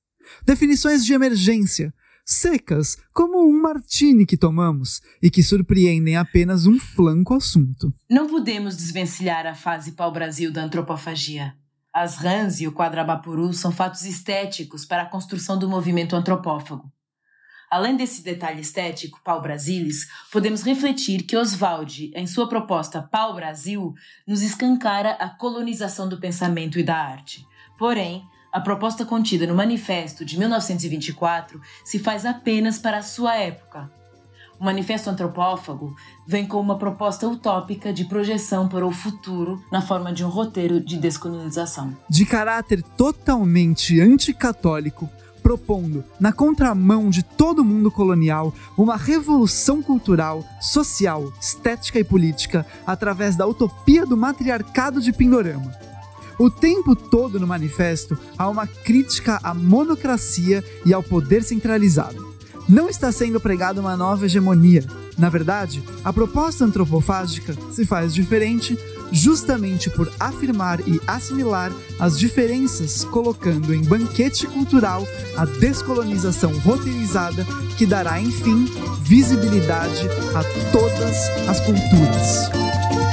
Definições 0.45 1.05
de 1.05 1.13
emergência, 1.13 1.95
secas 2.29 2.99
como 3.15 3.43
um 3.43 3.63
martini 3.63 4.27
que 4.27 4.37
tomamos 4.37 5.01
e 5.23 5.31
que 5.31 5.43
surpreendem 5.43 6.15
apenas 6.15 6.67
um 6.67 6.79
flanco 6.79 7.33
assunto. 7.33 7.91
Não 8.11 8.29
podemos 8.29 8.77
desvencilhar 8.77 9.47
a 9.47 9.55
fase 9.55 9.93
pau-brasil 9.93 10.53
da 10.53 10.63
antropofagia. 10.63 11.55
As 11.93 12.17
rãs 12.17 12.61
e 12.61 12.69
o 12.69 12.73
quadrabapuru 12.73 13.55
são 13.55 13.73
fatos 13.73 14.05
estéticos 14.05 14.85
para 14.85 15.05
a 15.05 15.09
construção 15.09 15.59
do 15.59 15.69
movimento 15.69 16.15
antropófago. 16.15 16.93
Além 17.71 17.97
desse 17.97 18.23
detalhe 18.23 18.61
estético, 18.61 19.21
pau-brasilis, 19.25 20.07
podemos 20.31 20.63
refletir 20.63 21.23
que 21.23 21.37
Oswald, 21.37 22.11
em 22.15 22.27
sua 22.27 22.49
proposta 22.49 23.03
Pau-Brasil, 23.03 23.95
nos 24.27 24.43
escancara 24.43 25.13
a 25.13 25.31
colonização 25.31 26.09
do 26.09 26.21
pensamento 26.21 26.79
e 26.79 26.83
da 26.83 26.97
arte. 26.97 27.45
Porém, 27.79 28.23
a 28.53 28.61
proposta 28.61 29.05
contida 29.05 29.47
no 29.47 29.55
Manifesto 29.55 30.25
de 30.25 30.39
1924 30.39 31.61
se 31.85 31.99
faz 31.99 32.25
apenas 32.25 32.79
para 32.79 32.99
a 32.99 33.03
sua 33.03 33.37
época. 33.37 33.91
O 34.59 34.65
Manifesto 34.65 35.09
Antropófago 35.09 35.95
vem 36.27 36.45
com 36.45 36.59
uma 36.59 36.77
proposta 36.77 37.29
utópica 37.29 37.93
de 37.93 38.05
projeção 38.07 38.67
para 38.67 38.85
o 38.85 38.91
futuro 38.91 39.63
na 39.71 39.81
forma 39.81 40.13
de 40.13 40.25
um 40.25 40.29
roteiro 40.29 40.81
de 40.81 40.97
descolonização. 40.97 41.97
De 42.11 42.27
caráter 42.27 42.83
totalmente 42.83 44.01
anticatólico, 44.01 45.09
propondo, 45.43 46.05
na 46.19 46.33
contramão 46.33 47.09
de 47.09 47.23
todo 47.23 47.65
mundo 47.65 47.91
colonial, 47.91 48.53
uma 48.77 48.97
revolução 48.97 49.81
cultural, 49.81 50.45
social, 50.61 51.33
estética 51.41 52.01
e 52.01 52.05
política 52.05 52.67
através 52.85 53.37
da 53.37 53.47
utopia 53.47 54.05
do 54.05 54.17
matriarcado 54.17 55.01
de 55.01 55.13
Pindorama. 55.13 55.88
O 56.39 56.49
tempo 56.49 56.95
todo 56.95 57.41
no 57.41 57.47
manifesto 57.47 58.17
há 58.39 58.49
uma 58.49 58.67
crítica 58.67 59.41
à 59.43 59.53
monocracia 59.53 60.63
e 60.87 60.95
ao 60.95 61.03
poder 61.03 61.43
centralizado. 61.43 62.29
Não 62.69 62.89
está 62.89 63.11
sendo 63.11 63.41
pregada 63.41 63.81
uma 63.81 63.97
nova 63.97 64.27
hegemonia. 64.27 64.85
Na 65.17 65.29
verdade, 65.29 65.83
a 66.05 66.13
proposta 66.13 66.65
antropofágica 66.65 67.57
se 67.73 67.85
faz 67.85 68.15
diferente 68.15 68.79
justamente 69.11 69.91
por 69.91 70.13
afirmar 70.21 70.81
e 70.87 71.01
assimilar 71.07 71.73
as 71.99 72.19
diferenças, 72.19 73.05
colocando 73.05 73.75
em 73.75 73.83
banquete 73.83 74.47
cultural 74.47 75.03
a 75.37 75.45
descolonização 75.45 76.57
roteirizada 76.59 77.45
que 77.77 77.87
dará, 77.87 78.21
enfim, 78.21 78.67
visibilidade 79.01 80.07
a 80.35 80.45
todas 80.71 81.17
as 81.49 81.61
culturas. 81.61 83.08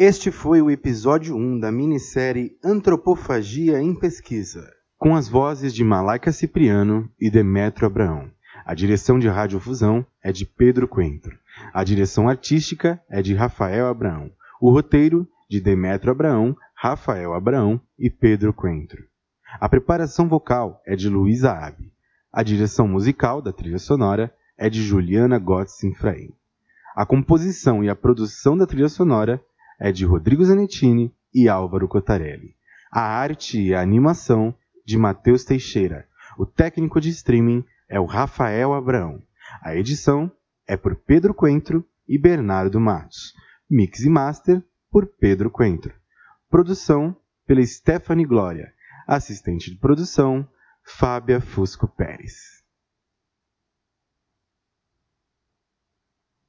Este 0.00 0.30
foi 0.30 0.62
o 0.62 0.70
episódio 0.70 1.34
1 1.34 1.58
da 1.58 1.72
minissérie 1.72 2.56
Antropofagia 2.62 3.82
em 3.82 3.92
Pesquisa, 3.96 4.72
com 4.96 5.16
as 5.16 5.28
vozes 5.28 5.74
de 5.74 5.82
Malaika 5.82 6.30
Cipriano 6.30 7.10
e 7.20 7.28
Demetrio 7.28 7.88
Abraão. 7.88 8.30
A 8.64 8.74
direção 8.74 9.18
de 9.18 9.26
radiofusão 9.26 10.06
é 10.22 10.30
de 10.30 10.46
Pedro 10.46 10.86
Coentro. 10.86 11.36
A 11.74 11.82
direção 11.82 12.28
artística 12.28 13.02
é 13.10 13.20
de 13.20 13.34
Rafael 13.34 13.88
Abraão. 13.88 14.30
O 14.60 14.70
roteiro 14.70 15.26
de 15.50 15.60
Demetrio 15.60 16.12
Abraão, 16.12 16.56
Rafael 16.76 17.34
Abraão 17.34 17.80
e 17.98 18.08
Pedro 18.08 18.54
Coentro. 18.54 19.02
A 19.58 19.68
preparação 19.68 20.28
vocal 20.28 20.80
é 20.86 20.94
de 20.94 21.08
Luísa 21.08 21.50
Abe. 21.50 21.92
A 22.32 22.44
direção 22.44 22.86
musical 22.86 23.42
da 23.42 23.52
trilha 23.52 23.80
sonora 23.80 24.32
é 24.56 24.70
de 24.70 24.80
Juliana 24.80 25.40
Gotzin 25.40 25.92
Fraim. 25.92 26.32
A 26.94 27.04
composição 27.04 27.82
e 27.82 27.88
a 27.88 27.96
produção 27.96 28.56
da 28.56 28.64
trilha 28.64 28.88
sonora 28.88 29.42
é 29.78 29.92
de 29.92 30.04
Rodrigo 30.04 30.44
Zanettini 30.44 31.12
e 31.32 31.48
Álvaro 31.48 31.86
Cotarelli. 31.86 32.54
A 32.90 33.02
arte 33.02 33.60
e 33.60 33.74
a 33.74 33.80
animação 33.80 34.54
de 34.84 34.96
Matheus 34.98 35.44
Teixeira. 35.44 36.06
O 36.38 36.46
técnico 36.46 37.00
de 37.00 37.10
streaming 37.10 37.64
é 37.88 38.00
o 38.00 38.04
Rafael 38.04 38.72
Abraão. 38.72 39.22
A 39.62 39.76
edição 39.76 40.30
é 40.66 40.76
por 40.76 40.96
Pedro 40.96 41.34
Coentro 41.34 41.84
e 42.08 42.18
Bernardo 42.18 42.80
Matos. 42.80 43.34
Mix 43.70 44.00
e 44.00 44.10
master 44.10 44.62
por 44.90 45.06
Pedro 45.06 45.50
Coentro. 45.50 45.94
Produção 46.50 47.16
pela 47.46 47.64
Stephanie 47.64 48.24
Glória. 48.24 48.72
Assistente 49.06 49.70
de 49.70 49.76
produção, 49.78 50.48
Fábia 50.82 51.40
Fusco 51.40 51.86
Pérez. 51.86 52.57